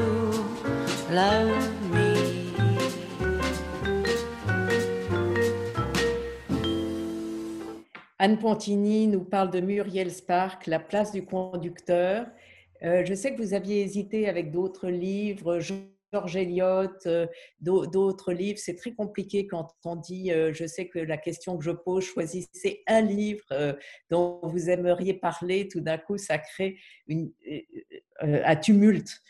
love 1.11 1.51
me. 1.93 2.53
Anne 8.21 8.39
Pontini 8.39 9.09
nous 9.09 9.25
parle 9.25 9.51
de 9.51 9.59
Muriel 9.59 10.13
Spark, 10.13 10.69
La 10.69 10.79
place 10.79 11.11
du 11.11 11.25
conducteur. 11.25 12.27
Euh, 12.85 13.05
je 13.05 13.13
sais 13.13 13.35
que 13.35 13.43
vous 13.43 13.55
aviez 13.55 13.83
hésité 13.83 14.29
avec 14.29 14.53
d'autres 14.53 14.89
livres, 14.89 15.59
Georges 16.13 16.37
Eliot, 16.37 16.89
euh, 17.07 17.27
d'au- 17.61 17.87
d'autres 17.87 18.33
livres. 18.33 18.59
C'est 18.59 18.75
très 18.77 18.93
compliqué 18.93 19.47
quand 19.47 19.69
on 19.85 19.97
dit, 19.97 20.33
euh, 20.33 20.53
je 20.53 20.67
sais 20.67 20.89
que 20.89 20.99
la 20.99 21.17
question 21.17 21.57
que 21.57 21.65
je 21.65 21.71
pose, 21.71 22.05
choisissez 22.05 22.83
un 22.87 23.01
livre 23.01 23.45
euh, 23.53 23.75
dont 24.11 24.41
vous 24.43 24.71
aimeriez 24.71 25.15
parler. 25.15 25.69
Tout 25.69 25.81
d'un 25.81 25.99
coup, 25.99 26.19
ça 26.19 26.39
crée 26.39 26.79
une, 27.07 27.33
un 28.21 28.57
tumulte, 28.57 29.21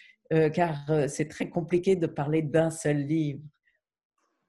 car 0.54 1.08
c'est 1.08 1.28
très 1.28 1.48
compliqué 1.48 1.96
de 1.96 2.06
parler 2.06 2.42
d'un 2.42 2.70
seul 2.70 2.98
livre. 2.98 3.40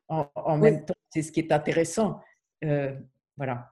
En, 0.08 0.30
en 0.36 0.56
Oui. 0.62 0.72
même 0.72 0.86
temps, 0.86 0.94
c'est 1.10 1.22
ce 1.22 1.32
qui 1.32 1.40
est 1.42 1.52
intéressant. 1.52 2.20
Euh, 2.64 2.94
voilà. 3.38 3.72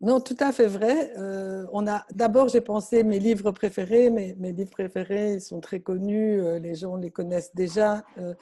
Non, 0.00 0.18
tout 0.18 0.36
à 0.40 0.50
fait 0.50 0.66
vrai. 0.66 1.12
Euh, 1.18 1.66
on 1.72 1.86
a 1.86 2.06
d'abord 2.12 2.48
j'ai 2.48 2.62
pensé 2.62 3.04
mes 3.04 3.18
livres 3.18 3.50
préférés. 3.50 4.08
Mes, 4.08 4.34
mes 4.36 4.52
livres 4.52 4.70
préférés 4.70 5.40
sont 5.40 5.60
très 5.60 5.80
connus, 5.80 6.40
euh, 6.40 6.58
les 6.58 6.74
gens 6.74 6.96
les 6.96 7.10
connaissent 7.10 7.54
déjà. 7.54 8.02
Euh, 8.16 8.34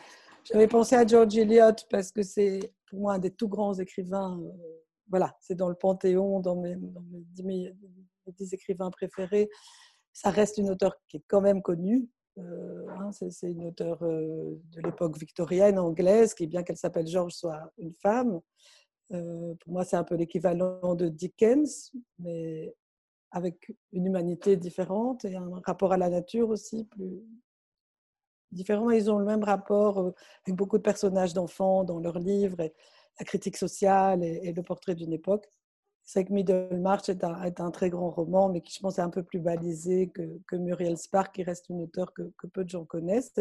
J'avais 0.45 0.69
pensé 0.69 0.95
à 0.95 1.05
George 1.05 1.37
Eliot 1.37 1.75
parce 1.91 2.13
que 2.13 2.23
c'est 2.23 2.61
pour 2.89 3.01
moi 3.01 3.15
un 3.15 3.19
des 3.19 3.33
tout 3.33 3.49
grands 3.49 3.75
écrivains. 3.75 4.41
voilà, 5.09 5.37
c'est 5.41 5.57
dans 5.57 5.69
le 5.69 5.75
panthéon, 5.75 6.39
dans 6.39 6.55
mes, 6.55 6.77
dans 6.77 7.03
mes 7.11 7.25
dix, 7.33 7.43
mes 7.43 7.75
dix 8.29 8.55
écrivains 8.55 8.91
préférés. 8.91 9.49
Ça 10.13 10.31
reste 10.31 10.59
une 10.59 10.71
auteure 10.71 10.97
qui 11.09 11.17
est 11.17 11.25
quand 11.27 11.41
même 11.41 11.61
connue. 11.61 12.09
Hein, 12.39 13.11
c'est 13.11 13.51
une 13.51 13.67
auteure 13.67 13.99
de 14.01 14.81
l'époque 14.81 15.19
victorienne 15.19 15.79
anglaise, 15.79 16.35
qui 16.35 16.47
bien 16.47 16.63
qu'elle 16.63 16.77
s'appelle 16.77 17.07
George 17.07 17.33
soit 17.33 17.73
une 17.79 17.93
femme. 17.95 18.41
Euh, 19.13 19.55
pour 19.61 19.73
moi, 19.73 19.85
c'est 19.85 19.97
un 19.97 20.05
peu 20.05 20.15
l'équivalent 20.15 20.95
de 20.95 21.09
Dickens, 21.09 21.93
mais 22.19 22.75
avec 23.31 23.75
une 23.93 24.07
humanité 24.07 24.57
différente 24.57 25.25
et 25.25 25.37
un 25.37 25.61
rapport 25.65 25.93
à 25.93 25.97
la 25.97 26.09
nature 26.09 26.49
aussi 26.51 26.85
plus 26.85 27.23
différent. 28.53 28.91
Ils 28.91 29.11
ont 29.11 29.19
le 29.19 29.25
même 29.25 29.45
rapport 29.45 29.99
euh, 29.99 30.15
avec 30.47 30.57
beaucoup 30.57 30.79
de 30.79 30.83
personnages 30.83 31.35
d'enfants 31.35 31.85
dans 31.85 31.99
leurs 31.99 32.19
livres, 32.19 32.57
la 32.59 33.25
critique 33.25 33.57
sociale 33.57 34.23
et, 34.25 34.53
le 34.53 34.63
portrait 34.63 34.95
d'une 34.95 35.13
époque. 35.13 35.49
C'est 36.05 36.25
que 36.25 36.33
Middlemarch 36.33 37.11
est 37.11 37.23
un, 37.23 37.43
est 37.43 37.61
un 37.61 37.71
très 37.71 37.91
grand 37.91 38.11
roman, 38.11 38.49
mais 38.49 38.63
qui, 38.63 38.75
je 38.75 38.81
pense, 38.81 38.99
est 38.99 39.03
un 39.03 39.11
peu 39.11 39.23
plus 39.23 39.41
balisé 39.41 40.09
que, 40.09 40.41
que 40.47 40.57
Muriel 40.57 40.97
Spark, 40.97 41.35
qui 41.35 41.43
reste 41.43 41.69
une 41.69 41.83
auteure 41.83 42.15
que, 42.15 42.33
peu 42.53 42.65
de 42.65 42.71
gens 42.71 42.87
connaissent. 42.87 43.35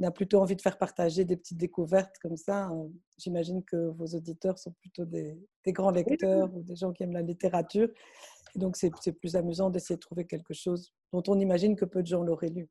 On 0.00 0.06
a 0.06 0.10
plutôt 0.10 0.40
envie 0.40 0.56
de 0.56 0.62
faire 0.62 0.78
partager 0.78 1.24
des 1.24 1.36
petites 1.36 1.58
découvertes 1.58 2.16
comme 2.22 2.36
ça. 2.36 2.70
Euh, 2.70 2.88
J'imagine 3.18 3.62
que 3.62 3.90
vos 3.90 4.06
auditeurs 4.06 4.58
sont 4.58 4.72
plutôt 4.72 5.04
des, 5.04 5.38
des 5.64 5.72
grands 5.72 5.90
lecteurs 5.90 6.52
ou 6.54 6.62
des 6.62 6.74
gens 6.74 6.92
qui 6.92 7.02
aiment 7.02 7.12
la 7.12 7.22
littérature. 7.22 7.88
Et 8.56 8.58
donc, 8.58 8.76
c'est 8.76 8.90
c'est 9.02 9.12
plus 9.12 9.36
amusant 9.36 9.68
d'essayer 9.68 9.96
de 9.96 10.00
trouver 10.00 10.26
quelque 10.26 10.54
chose 10.54 10.92
dont 11.12 11.22
on 11.28 11.38
imagine 11.38 11.76
que 11.76 11.84
peu 11.84 12.02
de 12.02 12.06
gens 12.06 12.22
l'auraient 12.22 12.48
lu. 12.48 12.68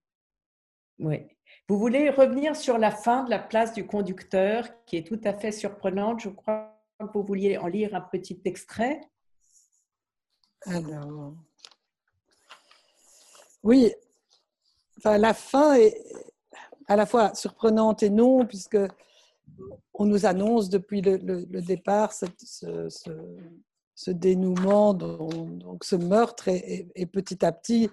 Oui. 0.97 1.27
Vous 1.67 1.77
voulez 1.77 2.09
revenir 2.09 2.55
sur 2.55 2.77
la 2.77 2.91
fin 2.91 3.23
de 3.23 3.29
la 3.29 3.39
place 3.39 3.73
du 3.73 3.85
conducteur, 3.85 4.67
qui 4.85 4.97
est 4.97 5.07
tout 5.07 5.21
à 5.23 5.33
fait 5.33 5.51
surprenante. 5.51 6.21
Je 6.21 6.29
crois 6.29 6.75
que 6.99 7.05
vous 7.13 7.23
vouliez 7.23 7.57
en 7.57 7.67
lire 7.67 7.93
un 7.95 8.01
petit 8.01 8.41
extrait. 8.43 8.99
Alors, 10.65 11.35
oui, 13.63 13.93
enfin, 14.97 15.17
la 15.17 15.33
fin 15.33 15.75
est 15.75 15.95
à 16.89 16.95
la 16.95 17.05
fois 17.05 17.33
surprenante 17.35 18.03
et 18.03 18.09
non, 18.09 18.45
puisque 18.45 18.77
on 19.93 20.05
nous 20.05 20.25
annonce 20.25 20.69
depuis 20.69 21.01
le, 21.01 21.17
départ 21.61 22.11
ce, 22.13 24.11
dénouement, 24.11 24.93
donc, 24.93 25.83
ce 25.83 25.95
meurtre, 25.95 26.47
et, 26.49 26.57
et- 26.95 27.01
et 27.01 27.05
petit 27.05 27.45
à 27.45 27.51
petit, 27.51 27.89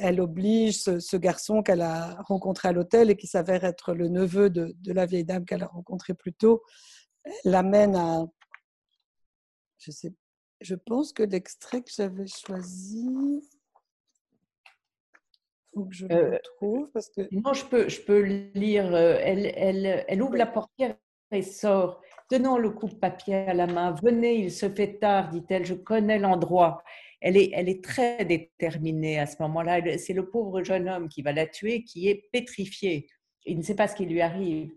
elle 0.00 0.20
oblige 0.20 0.82
ce, 0.82 1.16
garçon 1.16 1.62
qu'elle 1.62 1.82
a 1.82 2.20
rencontré 2.22 2.68
à 2.68 2.72
l'hôtel 2.72 3.10
et 3.10 3.16
qui 3.16 3.26
s'avère 3.26 3.64
être 3.64 3.92
le 3.94 4.08
neveu 4.08 4.50
de, 4.50 4.74
de 4.80 4.92
la 4.92 5.06
vieille 5.06 5.24
dame 5.24 5.44
qu'elle 5.44 5.62
a 5.62 5.66
rencontrée 5.68 6.14
plus 6.14 6.32
tôt, 6.32 6.62
l'amène 7.44 7.94
à, 7.96 8.24
je 9.78 9.90
sais 9.90 10.12
je 10.62 10.74
pense 10.74 11.12
que 11.12 11.22
l'extrait 11.22 11.82
que 11.82 11.90
j'avais 11.94 12.26
choisi, 12.26 13.46
faut 15.76 15.84
que 15.84 15.94
je 15.94 16.06
le 16.06 16.14
Euh, 16.14 16.30
retrouve 16.38 16.90
parce 16.92 17.08
que 17.10 17.22
Non, 17.32 17.52
je 17.52 17.64
peux, 17.66 17.88
je 17.88 18.00
peux 18.00 18.20
lire. 18.54 18.94
euh, 18.94 19.18
Elle, 19.22 19.52
elle, 19.56 20.04
elle 20.08 20.22
ouvre 20.22 20.36
la 20.36 20.46
portière 20.46 20.96
et 21.32 21.42
sort, 21.42 22.00
tenant 22.30 22.56
le 22.56 22.70
coupe-papier 22.70 23.34
à 23.34 23.54
la 23.54 23.66
main. 23.66 23.94
Venez, 24.02 24.36
il 24.36 24.50
se 24.52 24.68
fait 24.68 24.94
tard, 24.98 25.28
dit-elle. 25.30 25.66
Je 25.66 25.74
connais 25.74 26.18
l'endroit. 26.18 26.82
Elle 27.20 27.36
est, 27.36 27.50
elle 27.52 27.68
est 27.68 27.82
très 27.84 28.24
déterminée 28.24 29.18
à 29.18 29.26
ce 29.26 29.36
moment-là. 29.42 29.98
C'est 29.98 30.12
le 30.14 30.28
pauvre 30.30 30.62
jeune 30.62 30.88
homme 30.88 31.08
qui 31.08 31.22
va 31.22 31.32
la 31.32 31.46
tuer, 31.46 31.82
qui 31.84 32.08
est 32.08 32.28
pétrifié. 32.32 33.08
Il 33.44 33.58
ne 33.58 33.62
sait 33.62 33.74
pas 33.76 33.88
ce 33.88 33.96
qui 33.96 34.06
lui 34.06 34.20
arrive. 34.20 34.70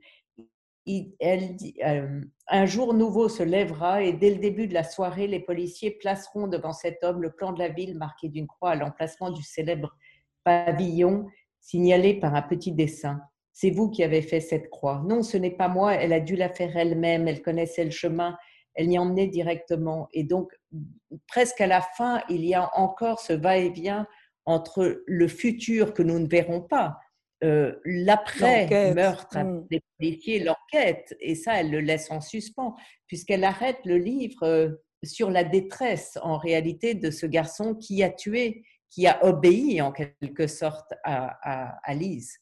Il- 0.86 1.14
elle 1.20 1.56
dit, 1.56 1.76
euh, 1.86 2.22
un 2.48 2.66
jour 2.66 2.94
nouveau 2.94 3.30
se 3.30 3.44
lèvera 3.44 4.02
et 4.02 4.14
dès 4.14 4.32
le 4.32 4.38
début 4.40 4.68
de 4.68 4.74
la 4.74 4.84
soirée, 4.84 5.28
les 5.28 5.40
policiers 5.42 5.92
placeront 5.92 6.48
devant 6.48 6.74
cet 6.74 7.04
homme 7.04 7.22
le 7.22 7.32
plan 7.32 7.52
de 7.52 7.60
la 7.60 7.70
ville 7.70 7.96
marqué 7.98 8.28
d'une 8.30 8.48
croix 8.48 8.72
à 8.72 8.76
l'emplacement 8.76 9.30
du 9.30 9.44
célèbre 9.44 9.96
pavillon 10.44 11.28
signalé 11.60 12.20
par 12.20 12.36
un 12.36 12.42
petit 12.42 12.72
dessin. 12.72 13.22
C'est 13.54 13.72
vous 13.72 13.90
qui 13.90 14.04
avez 14.04 14.22
fait 14.22 14.40
cette 14.40 14.70
croix. 14.70 15.04
Non, 15.06 15.22
ce 15.22 15.38
n'est 15.38 15.52
pas 15.52 15.68
moi, 15.68 15.94
elle 15.96 16.14
a 16.14 16.20
dû 16.20 16.36
la 16.36 16.50
faire 16.50 16.76
elle-même, 16.78 17.28
elle 17.28 17.42
connaissait 17.42 17.84
le 17.84 17.92
chemin, 17.92 18.38
elle 18.74 18.92
y 18.92 18.98
emmenait 18.98 19.28
directement. 19.28 20.08
Et 20.14 20.24
donc, 20.24 20.52
presque 21.28 21.60
à 21.60 21.68
la 21.68 21.82
fin, 21.82 22.22
il 22.30 22.46
y 22.46 22.54
a 22.54 22.70
encore 22.78 23.20
ce 23.20 23.34
va-et-vient 23.34 24.08
entre 24.46 25.04
le 25.06 25.28
futur 25.28 25.94
que 25.94 26.02
nous 26.02 26.20
ne 26.20 26.28
verrons 26.28 26.62
pas, 26.62 26.98
euh, 27.44 27.76
l'après-meurtre 27.86 29.38
Mm. 29.38 29.68
des 29.70 29.82
policiers, 29.98 30.40
l'enquête, 30.40 31.16
et 31.22 31.36
ça, 31.36 31.60
elle 31.60 31.72
le 31.72 31.80
laisse 31.80 32.12
en 32.12 32.20
suspens, 32.20 32.76
puisqu'elle 33.08 33.44
arrête 33.44 33.80
le 33.86 33.98
livre 33.98 34.44
euh, 34.44 34.70
sur 35.04 35.30
la 35.32 35.44
détresse, 35.44 36.18
en 36.22 36.38
réalité, 36.38 36.96
de 36.96 37.12
ce 37.12 37.26
garçon 37.26 37.76
qui 37.76 38.04
a 38.04 38.10
tué, 38.10 38.64
qui 38.90 39.08
a 39.08 39.24
obéi 39.26 39.82
en 39.82 39.92
quelque 39.92 40.48
sorte 40.48 40.94
à, 41.04 41.76
à- 41.84 41.94
Lise, 41.94 42.38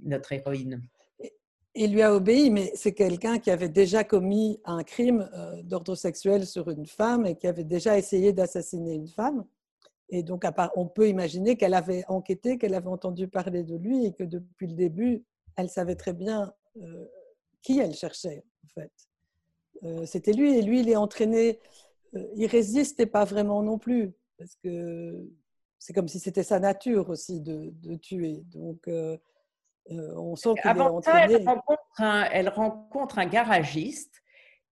notre 0.00 0.32
héroïne. 0.32 0.80
Il 1.74 1.92
lui 1.92 2.00
a 2.02 2.14
obéi, 2.14 2.50
mais 2.50 2.72
c'est 2.74 2.94
quelqu'un 2.94 3.38
qui 3.38 3.50
avait 3.50 3.68
déjà 3.68 4.02
commis 4.02 4.58
un 4.64 4.82
crime 4.82 5.28
euh, 5.34 5.62
d'ordre 5.62 5.94
sexuel 5.94 6.46
sur 6.46 6.70
une 6.70 6.86
femme 6.86 7.26
et 7.26 7.36
qui 7.36 7.46
avait 7.46 7.64
déjà 7.64 7.98
essayé 7.98 8.32
d'assassiner 8.32 8.94
une 8.94 9.08
femme. 9.08 9.44
Et 10.08 10.22
donc, 10.22 10.44
on 10.76 10.86
peut 10.86 11.08
imaginer 11.08 11.56
qu'elle 11.56 11.74
avait 11.74 12.04
enquêté, 12.08 12.56
qu'elle 12.58 12.74
avait 12.74 12.88
entendu 12.88 13.28
parler 13.28 13.62
de 13.64 13.76
lui 13.76 14.06
et 14.06 14.12
que 14.14 14.24
depuis 14.24 14.68
le 14.68 14.74
début, 14.74 15.24
elle 15.56 15.68
savait 15.68 15.96
très 15.96 16.12
bien 16.14 16.54
euh, 16.80 17.06
qui 17.60 17.80
elle 17.80 17.94
cherchait, 17.94 18.44
en 18.64 18.68
fait. 18.68 18.92
Euh, 19.82 20.06
C'était 20.06 20.32
lui, 20.32 20.56
et 20.56 20.62
lui, 20.62 20.80
il 20.80 20.88
est 20.88 20.96
entraîné. 20.96 21.58
il 22.36 22.46
résistait 22.46 23.06
pas 23.06 23.24
vraiment 23.24 23.62
non 23.62 23.78
plus, 23.78 24.14
parce 24.38 24.54
que 24.62 25.28
c'est 25.78 25.92
comme 25.92 26.08
si 26.08 26.18
c'était 26.18 26.42
sa 26.42 26.58
nature 26.60 27.08
aussi 27.10 27.40
de, 27.40 27.70
de 27.72 27.96
tuer. 27.96 28.42
Donc, 28.46 28.88
euh, 28.88 29.16
euh, 29.90 30.14
on 30.16 30.34
sent 30.36 30.50
qu'il 30.60 30.66
est 30.66 30.68
Avant 30.68 31.00
ça, 31.02 31.24
elle 31.24 31.30
entraîné. 31.36 31.44
rencontre 31.46 31.82
un, 31.98 32.24
elle 32.32 32.48
rencontre 32.48 33.18
un 33.18 33.26
garagiste 33.26 34.14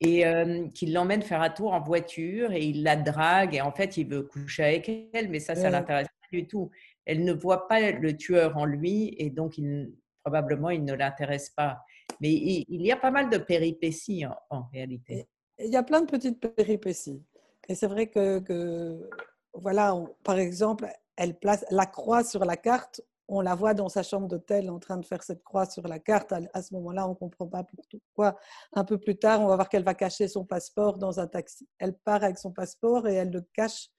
et 0.01 0.25
euh, 0.25 0.67
qui 0.69 0.87
l'emmène 0.87 1.21
faire 1.21 1.41
un 1.41 1.49
tour 1.51 1.73
en 1.73 1.81
voiture 1.81 2.51
et 2.51 2.63
il 2.65 2.83
la 2.83 2.95
drague 2.95 3.55
et 3.55 3.61
en 3.61 3.71
fait 3.71 3.95
il 3.97 4.07
veut 4.07 4.23
coucher 4.23 4.63
avec 4.63 4.89
elle, 5.13 5.29
mais 5.29 5.39
ça, 5.39 5.55
ça 5.55 5.63
Ouais. 5.65 5.71
l'intéresse 5.71 6.07
pas 6.07 6.37
du 6.37 6.47
tout. 6.47 6.71
Elle 7.05 7.23
ne 7.25 7.31
voit 7.33 7.67
pas 7.67 7.91
le 7.91 8.17
tueur 8.17 8.57
en 8.57 8.65
lui 8.65 9.13
et 9.17 9.29
donc 9.29 9.57
il- 9.57 9.93
probablement 10.23 10.69
il 10.71 10.83
ne 10.83 10.93
l'intéresse 10.93 11.49
pas. 11.51 11.81
Mais 12.21 12.31
il, 12.31 12.65
il 12.69 12.81
y 12.85 12.91
a 12.91 12.97
pas 12.97 13.11
mal 13.11 13.29
de 13.29 13.37
péripéties 13.37 14.25
en, 14.25 14.35
en 14.49 14.63
réalité. 14.73 15.27
Il 15.59 15.71
y 15.71 15.75
a 15.75 15.83
plein 15.83 16.01
de 16.01 16.07
petites 16.09 16.39
péripéties. 16.39 17.21
Et 17.69 17.75
c'est 17.75 17.87
vrai 17.87 18.07
que, 18.07 18.39
que, 18.39 19.09
voilà, 19.53 19.95
on- 19.95 20.09
par 20.23 20.37
exemple, 20.39 20.87
elle 21.15 21.37
place 21.37 21.65
la 21.69 21.85
croix 21.85 22.23
sur 22.23 22.45
la 22.45 22.57
carte. 22.57 23.01
On 23.29 23.39
la 23.41 23.55
voit 23.55 23.73
dans 23.73 23.87
sa 23.89 24.03
chambre 24.03 24.27
d'hôtel 24.27 24.69
en 24.69 24.79
train 24.79 24.97
de 24.97 25.05
faire 25.05 25.23
cette 25.23 25.43
croix 25.43 25.65
sur 25.65 25.87
la 25.87 25.97
carte. 25.99 26.31
À, 26.33 26.39
à 26.53 26.61
ce 26.61 26.73
moment-là, 26.73 27.05
on 27.07 27.11
ne 27.11 27.15
comprend 27.15 27.47
pas 27.47 27.63
pourquoi. 27.63 28.37
Un 28.73 28.83
peu 28.83 28.97
plus 28.97 29.17
tard, 29.17 29.41
on 29.41 29.47
va 29.47 29.55
voir 29.55 29.69
qu'elle 29.69 29.83
va 29.83 29.93
cacher 29.93 30.27
son 30.27 30.43
passeport 30.43 30.97
dans 30.97 31.19
un 31.19 31.27
taxi. 31.27 31.67
Elle 31.79 31.93
part 31.93 32.23
avec 32.23 32.37
son 32.37 32.51
passeport 32.51 33.07
et 33.07 33.13
elle 33.13 33.29
le 33.31 33.41
cache 33.53 33.89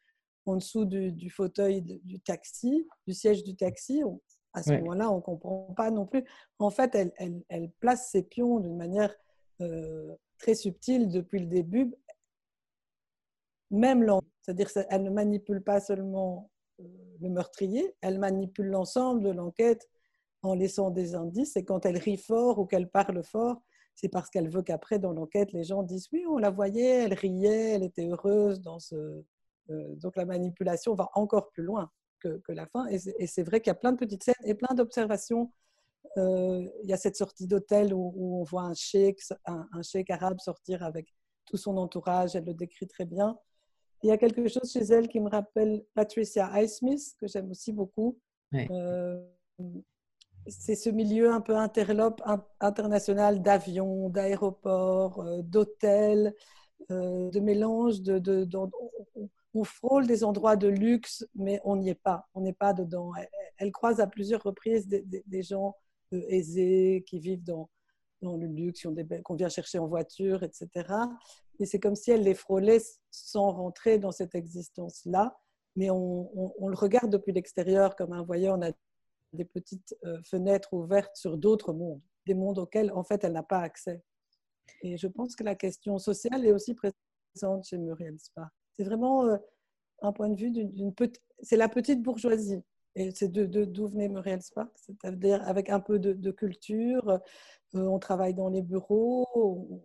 en 0.47 0.57
dessous 0.57 0.85
du, 0.85 1.11
du 1.13 1.31
fauteuil 1.31 1.81
de- 1.83 2.01
du 2.05 2.21
taxi, 2.21 2.87
du 3.07 3.15
siège 3.15 3.45
du 3.45 3.57
taxi. 3.57 4.03
On- 4.05 4.21
à 4.53 4.63
ce 4.63 4.71
moment-là, 4.81 5.11
on 5.11 5.17
ne 5.17 5.21
comprend 5.23 5.73
pas 5.77 5.91
non 5.91 6.07
plus. 6.07 6.25
En 6.59 6.71
fait, 6.71 6.95
elle, 6.95 7.13
elle- 7.17 7.43
elle 7.49 7.71
place 7.81 8.11
ses 8.11 8.23
pions 8.23 8.61
d'une 8.61 8.77
manière 8.77 9.15
euh, 9.61 10.15
très 10.39 10.55
subtile 10.57 11.09
depuis 11.09 11.39
le 11.39 11.47
début 11.47 11.95
même 13.75 14.03
l'enquête. 14.03 14.29
C'est-à-dire 14.43 14.73
qu'elle 14.73 15.03
ne 15.03 15.11
manipule 15.11 15.63
pas 15.63 15.81
seulement 15.81 16.51
euh, 16.81 16.85
le 17.21 17.31
meurtrier, 17.31 17.95
elle 18.01 18.19
manipule 18.19 18.67
l'ensemble 18.67 19.23
de 19.23 19.31
l'enquête 19.31 19.89
en 20.43 20.55
laissant 20.55 20.91
des 20.91 21.15
indices. 21.15 21.57
Et 21.57 21.65
quand 21.65 21.87
elle 21.87 21.99
rit 21.99 22.19
fort 22.19 22.59
ou 22.59 22.67
qu'elle 22.67 22.91
parle 22.91 23.23
fort, 23.25 23.63
c'est 23.95 24.09
parce 24.09 24.31
qu'elle 24.31 24.49
veut 24.49 24.63
qu'après, 24.63 24.99
dans 24.99 25.13
l'enquête, 25.13 25.53
les 25.53 25.65
gens 25.65 25.83
disent 25.83 26.09
oui, 26.13 26.25
on 26.29 26.39
la 26.39 26.51
voyait, 26.51 27.05
elle 27.05 27.15
riait, 27.15 27.73
elle 27.75 27.85
était 27.85 28.07
heureuse 28.07 28.61
euh, 29.71 29.95
donc 29.97 30.17
la 30.17 30.27
manipulation 30.27 30.95
va 30.95 31.09
encore 31.15 31.49
plus 31.51 31.63
loin 31.63 31.91
que, 32.21 32.41
la 32.49 32.67
fin. 32.67 32.87
Et 32.87 32.99
c'est- 32.99 33.43
vrai 33.43 33.61
qu'il 33.61 33.71
y 33.71 33.71
a 33.71 33.75
plein 33.75 33.93
de 33.93 33.99
petites 33.99 34.23
scènes 34.23 34.35
et 34.45 34.55
plein 34.55 34.75
d'observations. 34.75 35.53
Euh, 36.19 36.67
il 36.83 36.89
y 36.89 36.93
a 36.93 36.97
cette 36.97 37.17
sortie 37.17 37.47
d'hôtel 37.47 37.93
où, 37.95 38.41
on 38.41 38.45
voit 38.45 38.63
un 38.63 38.75
cheikh, 38.75 39.21
un, 39.47 39.69
un 39.73 39.83
arabe 40.11 40.41
sortir 40.41 40.83
avec 40.83 41.15
tout 41.47 41.57
son 41.57 41.77
entourage. 41.77 42.37
Elle 42.37 42.45
le 42.45 42.55
décrit 42.55 42.87
très 42.87 43.05
bien. 43.05 43.39
Il 44.05 44.09
y 44.09 44.13
a 44.13 44.19
quelque 44.19 44.47
chose 44.49 44.71
chez 44.71 44.81
elle 44.85 45.09
qui 45.09 45.19
me 45.19 45.29
rappelle 45.31 45.83
Patricia 45.95 46.47
Highsmith, 46.53 47.17
que 47.19 47.27
j'aime 47.27 47.51
aussi 47.51 47.73
beaucoup. 47.73 48.19
Euh, 48.71 49.21
c'est 50.47 50.75
ce 50.77 50.91
milieu 50.91 51.33
un 51.33 51.41
peu 51.41 51.57
interlope 51.57 52.21
in- 52.27 52.45
international 52.61 53.41
d'avions, 53.43 54.11
d'aéroports, 54.11 55.21
euh, 55.23 55.43
d'hôtels, 55.43 56.35
euh, 56.91 57.31
de 57.31 57.41
mélange. 57.41 58.03
De, 58.03 58.19
de- 58.19 58.47
on, 59.55 59.65
frôle 59.65 60.07
des 60.07 60.23
endroits 60.23 60.57
de 60.57 60.69
luxe, 60.69 61.27
mais 61.35 61.61
on 61.65 61.77
n'y 61.77 61.89
est 61.89 61.95
pas. 61.95 62.29
On 62.35 62.43
n'est 62.43 62.53
pas 62.53 62.75
dedans. 62.75 63.13
Elle, 63.17 63.29
elle 63.57 63.73
croise 63.73 64.01
à 64.01 64.07
plusieurs 64.07 64.43
reprises 64.43 64.87
des, 64.87 65.01
des- 65.03 65.25
des 65.27 65.43
gens 65.43 65.77
aisés 66.13 67.05
qui 67.09 67.19
vivent 67.21 67.43
dans, 67.45 67.71
dans 68.25 68.37
le 68.37 68.47
luxe, 68.47 68.87
qu'on 69.25 69.35
vient 69.35 69.49
chercher 69.49 69.79
en 69.79 69.87
voiture, 69.87 70.43
etc. 70.43 70.69
Et 71.61 71.67
c'est 71.67 71.79
comme 71.79 71.95
si 71.95 72.11
elle 72.11 72.23
les 72.23 72.35
frôlait 72.35 72.81
sans 73.11 73.53
rentrer 73.53 73.99
dans 73.99 74.11
cette 74.11 74.35
existence-là. 74.35 75.37
Mais 75.77 75.91
on, 75.91 76.29
le 76.67 76.77
regarde 76.77 77.11
depuis 77.11 77.33
l'extérieur 77.33 77.97
comme 77.97 78.13
un 78.13 78.23
voyeur. 78.23 78.57
On 78.59 78.63
a 78.63 78.73
des 79.33 79.45
petites 79.45 79.97
euh, 80.05 80.21
fenêtres 80.25 80.73
ouvertes 80.73 81.17
sur 81.17 81.37
d'autres 81.37 81.73
mondes, 81.73 82.01
des 82.27 82.35
mondes 82.35 82.59
auxquels, 82.59 82.93
en 82.93 83.03
fait, 83.03 83.25
elle 83.25 83.33
n'a 83.33 83.43
pas 83.43 83.61
accès. 83.61 84.03
Et 84.83 84.97
je 84.97 85.07
pense 85.09 85.35
que 85.35 85.45
la 85.45 85.55
question 85.55 85.99
sociale 85.99 86.47
est 86.47 86.53
aussi 86.53 86.75
présente 86.75 87.65
chez 87.65 87.79
Muriel 87.79 88.19
Spark. 88.19 88.53
C'est 88.77 88.85
vraiment 88.85 89.27
euh, 89.27 89.37
un 90.03 90.13
point 90.13 90.29
de 90.29 90.41
vue 90.41 90.51
d'une 90.51 90.95
petite... 90.95 91.23
C'est 91.41 91.57
la 91.57 91.69
petite 91.69 92.03
bourgeoisie. 92.03 92.63
Et 92.97 93.11
c'est 93.13 93.29
de, 93.29 93.45
de- 93.47 93.65
d'où 93.65 93.89
venait 93.89 94.09
Muriel 94.09 94.41
Spark, 94.43 94.71
c'est-à-dire 94.77 95.43
avec 95.49 95.69
un 95.69 95.81
peu 95.81 95.99
de, 95.99 96.13
de 96.13 96.31
culture. 96.31 97.09
euh, 97.11 97.19
on 97.75 97.99
travaille 97.99 98.35
dans 98.35 98.49
les 98.49 98.63
bureaux, 98.63 99.27
on- 99.35 99.81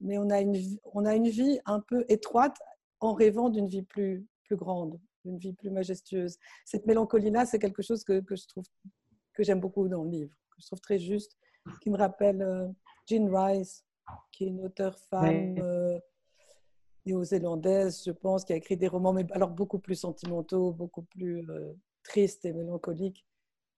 mais 0.00 0.16
on 0.18 0.30
a, 0.30 0.40
une, 0.40 0.54
vie- 0.54 0.80
on 0.92 1.04
a 1.04 1.14
une 1.14 1.28
vie 1.28 1.58
un 1.66 1.80
peu 1.80 2.04
étroite 2.08 2.56
en 3.00 3.12
rêvant 3.14 3.50
d'une 3.50 3.66
vie 3.66 3.82
plus, 3.82 4.26
plus 4.44 4.56
grande, 4.56 4.98
d'une 5.24 5.38
vie 5.38 5.52
plus 5.52 5.70
majestueuse. 5.70 6.38
Cette 6.64 6.86
mélancolie-là, 6.86 7.44
c'est 7.46 7.58
quelque 7.58 7.82
chose 7.82 8.04
que, 8.04 8.20
que 8.20 8.36
je 8.36 8.46
trouve 8.46 8.64
que 9.34 9.42
j'aime 9.42 9.60
beaucoup 9.60 9.86
dans 9.88 10.04
le 10.04 10.10
livre, 10.10 10.34
que 10.50 10.56
je 10.62 10.66
trouve 10.66 10.80
très 10.80 10.98
juste, 10.98 11.36
qui 11.82 11.90
me 11.90 11.96
rappelle 11.98 12.40
euh, 12.42 12.68
Jean 13.06 13.28
Rice, 13.30 13.84
qui 14.32 14.44
est 14.44 14.48
une 14.48 14.62
auteure 14.64 14.98
femme 15.10 15.58
euh, 15.58 15.98
néo-zélandaise, 17.04 18.02
je 18.04 18.12
pense, 18.12 18.44
qui 18.44 18.52
a 18.52 18.56
écrit 18.56 18.76
des 18.76 18.88
romans, 18.88 19.12
mais 19.12 19.26
alors 19.32 19.50
beaucoup 19.50 19.78
plus 19.78 19.94
sentimentaux, 19.96 20.72
beaucoup 20.72 21.02
plus 21.02 21.48
euh, 21.50 21.72
tristes 22.06 22.44
et 22.44 22.52
mélancoliques. 22.52 23.24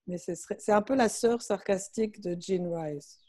Mais 0.07 0.17
ce 0.17 0.31
c'est 0.33 0.71
un 0.71 0.81
peu 0.81 0.95
la 0.95 1.09
sœur 1.09 1.41
sarcastique 1.41 2.21
de 2.21 2.35
Jean 2.39 2.71
Rice. 2.71 3.19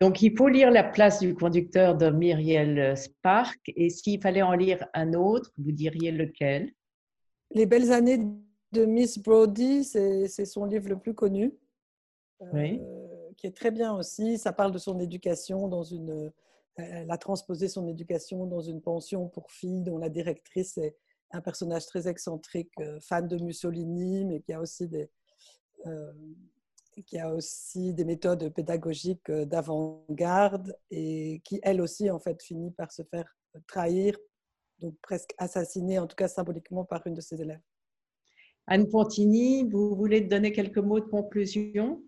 Donc 0.00 0.22
il 0.22 0.36
faut 0.36 0.48
lire 0.48 0.70
La 0.70 0.84
place 0.84 1.18
du 1.18 1.34
conducteur 1.34 1.96
de 1.96 2.10
Muriel 2.10 2.96
Spark 2.96 3.60
et 3.66 3.90
s'il 3.90 4.20
fallait 4.20 4.42
en 4.42 4.52
lire 4.52 4.86
un 4.94 5.12
autre, 5.14 5.50
vous 5.58 5.72
diriez 5.72 6.12
lequel? 6.12 6.72
Les 7.50 7.66
belles 7.66 7.92
années 7.92 8.18
de 8.72 8.84
Miss 8.84 9.18
Brody, 9.18 9.82
c'est 9.82 10.44
son 10.44 10.66
livre 10.66 10.88
le 10.88 10.98
plus 10.98 11.14
connu, 11.14 11.52
euh, 12.42 12.76
qui 13.36 13.46
est 13.46 13.56
très 13.56 13.70
bien 13.70 13.94
aussi. 13.94 14.38
Ça 14.38 14.52
parle 14.52 14.72
de 14.72 14.78
son 14.78 15.00
éducation 15.00 15.68
dans 15.68 15.82
une. 15.82 16.30
Elle 16.76 17.10
a 17.10 17.18
transposé 17.18 17.66
son 17.66 17.88
éducation 17.88 18.46
dans 18.46 18.60
une 18.60 18.80
pension 18.80 19.28
pour 19.28 19.50
filles 19.50 19.82
dont 19.82 19.98
la 19.98 20.08
directrice 20.08 20.78
est 20.78 20.94
un 21.30 21.40
personnage 21.40 21.86
très 21.86 22.08
excentrique, 22.08 22.72
euh, 22.80 22.98
fan 23.00 23.26
de 23.28 23.36
Mussolini, 23.38 24.24
mais 24.24 24.40
qui 24.40 24.52
a 24.52 24.60
aussi 24.60 24.88
des, 24.88 25.10
euh, 25.86 26.12
qui 27.06 27.18
a 27.18 27.32
aussi 27.34 27.92
des 27.92 28.04
méthodes 28.04 28.52
pédagogiques 28.52 29.30
euh, 29.30 29.44
d'avant-garde 29.44 30.76
et 30.90 31.40
qui, 31.44 31.60
elle 31.62 31.80
aussi, 31.80 32.10
en 32.10 32.18
fait, 32.18 32.42
finit 32.42 32.70
par 32.72 32.92
se 32.92 33.02
faire 33.02 33.36
trahir, 33.66 34.16
donc 34.78 34.96
presque 35.02 35.34
assassinée, 35.38 35.98
en 35.98 36.06
tout 36.06 36.16
cas 36.16 36.28
symboliquement, 36.28 36.84
par 36.84 37.06
une 37.06 37.14
de 37.14 37.20
ses 37.20 37.40
élèves. 37.40 37.60
Anne 38.66 38.88
Pontini, 38.88 39.64
vous 39.68 39.94
voulez 39.96 40.20
donner 40.20 40.52
quelques 40.52 40.78
mots 40.78 41.00
de 41.00 41.06
conclusion? 41.06 42.02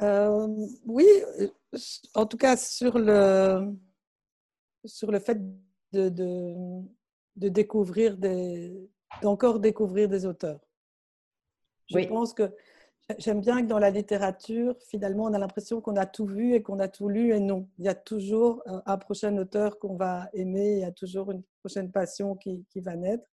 Euh, 0.00 0.48
oui, 0.84 1.06
en 2.14 2.26
tout 2.26 2.36
cas 2.36 2.56
sur 2.56 2.98
le, 2.98 3.72
sur 4.84 5.12
le 5.12 5.20
fait 5.20 5.38
de, 5.92 6.08
de, 6.08 6.54
de 7.36 7.48
découvrir 7.48 8.16
des, 8.16 8.90
d'encore 9.20 9.60
découvrir 9.60 10.08
des 10.08 10.26
auteurs. 10.26 10.60
Je 11.88 11.96
Oui. 11.96 12.06
pense 12.06 12.32
que 12.32 12.50
j'aime 13.18 13.40
bien 13.40 13.62
que 13.62 13.66
dans 13.66 13.78
la 13.78 13.90
littérature, 13.90 14.76
finalement, 14.88 15.24
on 15.24 15.34
a 15.34 15.38
l'impression 15.38 15.80
qu'on 15.80 15.96
a 15.96 16.06
tout 16.06 16.26
vu 16.26 16.54
et 16.54 16.62
qu'on 16.62 16.78
a 16.78 16.88
tout 16.88 17.08
lu, 17.08 17.34
et 17.34 17.40
non. 17.40 17.68
Il 17.78 17.84
y 17.84 17.88
a 17.88 17.94
toujours 17.94 18.62
un, 18.66 18.96
prochain 18.96 19.36
auteur 19.36 19.78
qu'on 19.78 19.96
va 19.96 20.28
aimer, 20.32 20.74
il 20.74 20.78
y 20.80 20.84
a 20.84 20.92
toujours 20.92 21.30
une 21.30 21.42
prochaine 21.60 21.90
passion 21.90 22.36
qui, 22.36 22.64
qui 22.70 22.80
va 22.80 22.96
naître. 22.96 23.26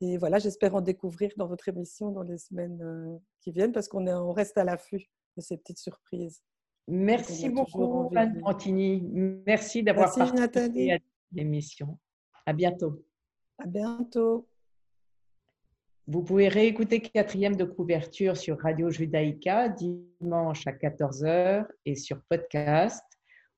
Et 0.00 0.18
voilà, 0.18 0.38
j'espère 0.38 0.74
en 0.74 0.80
découvrir 0.80 1.30
dans 1.36 1.46
votre 1.46 1.68
émission 1.68 2.10
dans 2.10 2.22
les 2.22 2.36
semaines 2.38 2.82
euh, 2.82 3.16
qui 3.40 3.52
viennent, 3.52 3.72
parce 3.72 3.88
qu'on 3.88 4.06
on 4.06 4.32
reste 4.32 4.58
à 4.58 4.64
l'affût 4.64 5.08
de 5.36 5.42
ces 5.42 5.56
petites 5.56 5.78
surprises. 5.78 6.42
Merci 6.86 7.48
beaucoup 7.48 8.10
Anne. 8.14 8.40
Pontini. 8.40 9.00
Merci 9.46 9.82
d'avoir 9.82 10.06
Merci, 10.08 10.18
participé 10.18 10.40
Nathalie. 10.40 10.90
L'émission. 11.32 11.98
À 12.46 12.52
bientôt. 12.52 13.04
À 13.58 13.66
bientôt. 13.66 14.48
Vous 16.06 16.22
pouvez 16.22 16.48
réécouter 16.48 17.00
quatrième 17.00 17.56
de 17.56 17.64
couverture 17.64 18.36
sur 18.36 18.58
Radio 18.60 18.90
Judaïka 18.90 19.70
dimanche 19.70 20.66
à 20.66 20.72
14h 20.72 21.66
et 21.86 21.96
sur 21.96 22.20
podcast 22.28 23.02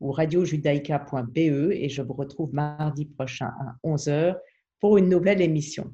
ou 0.00 0.12
radiojudaïka.be 0.12 1.38
et 1.72 1.88
je 1.88 2.02
vous 2.02 2.14
retrouve 2.14 2.54
mardi 2.54 3.06
prochain 3.06 3.52
à 3.60 3.76
11h 3.84 4.38
pour 4.78 4.96
une 4.96 5.08
nouvelle 5.08 5.40
émission. 5.40 5.92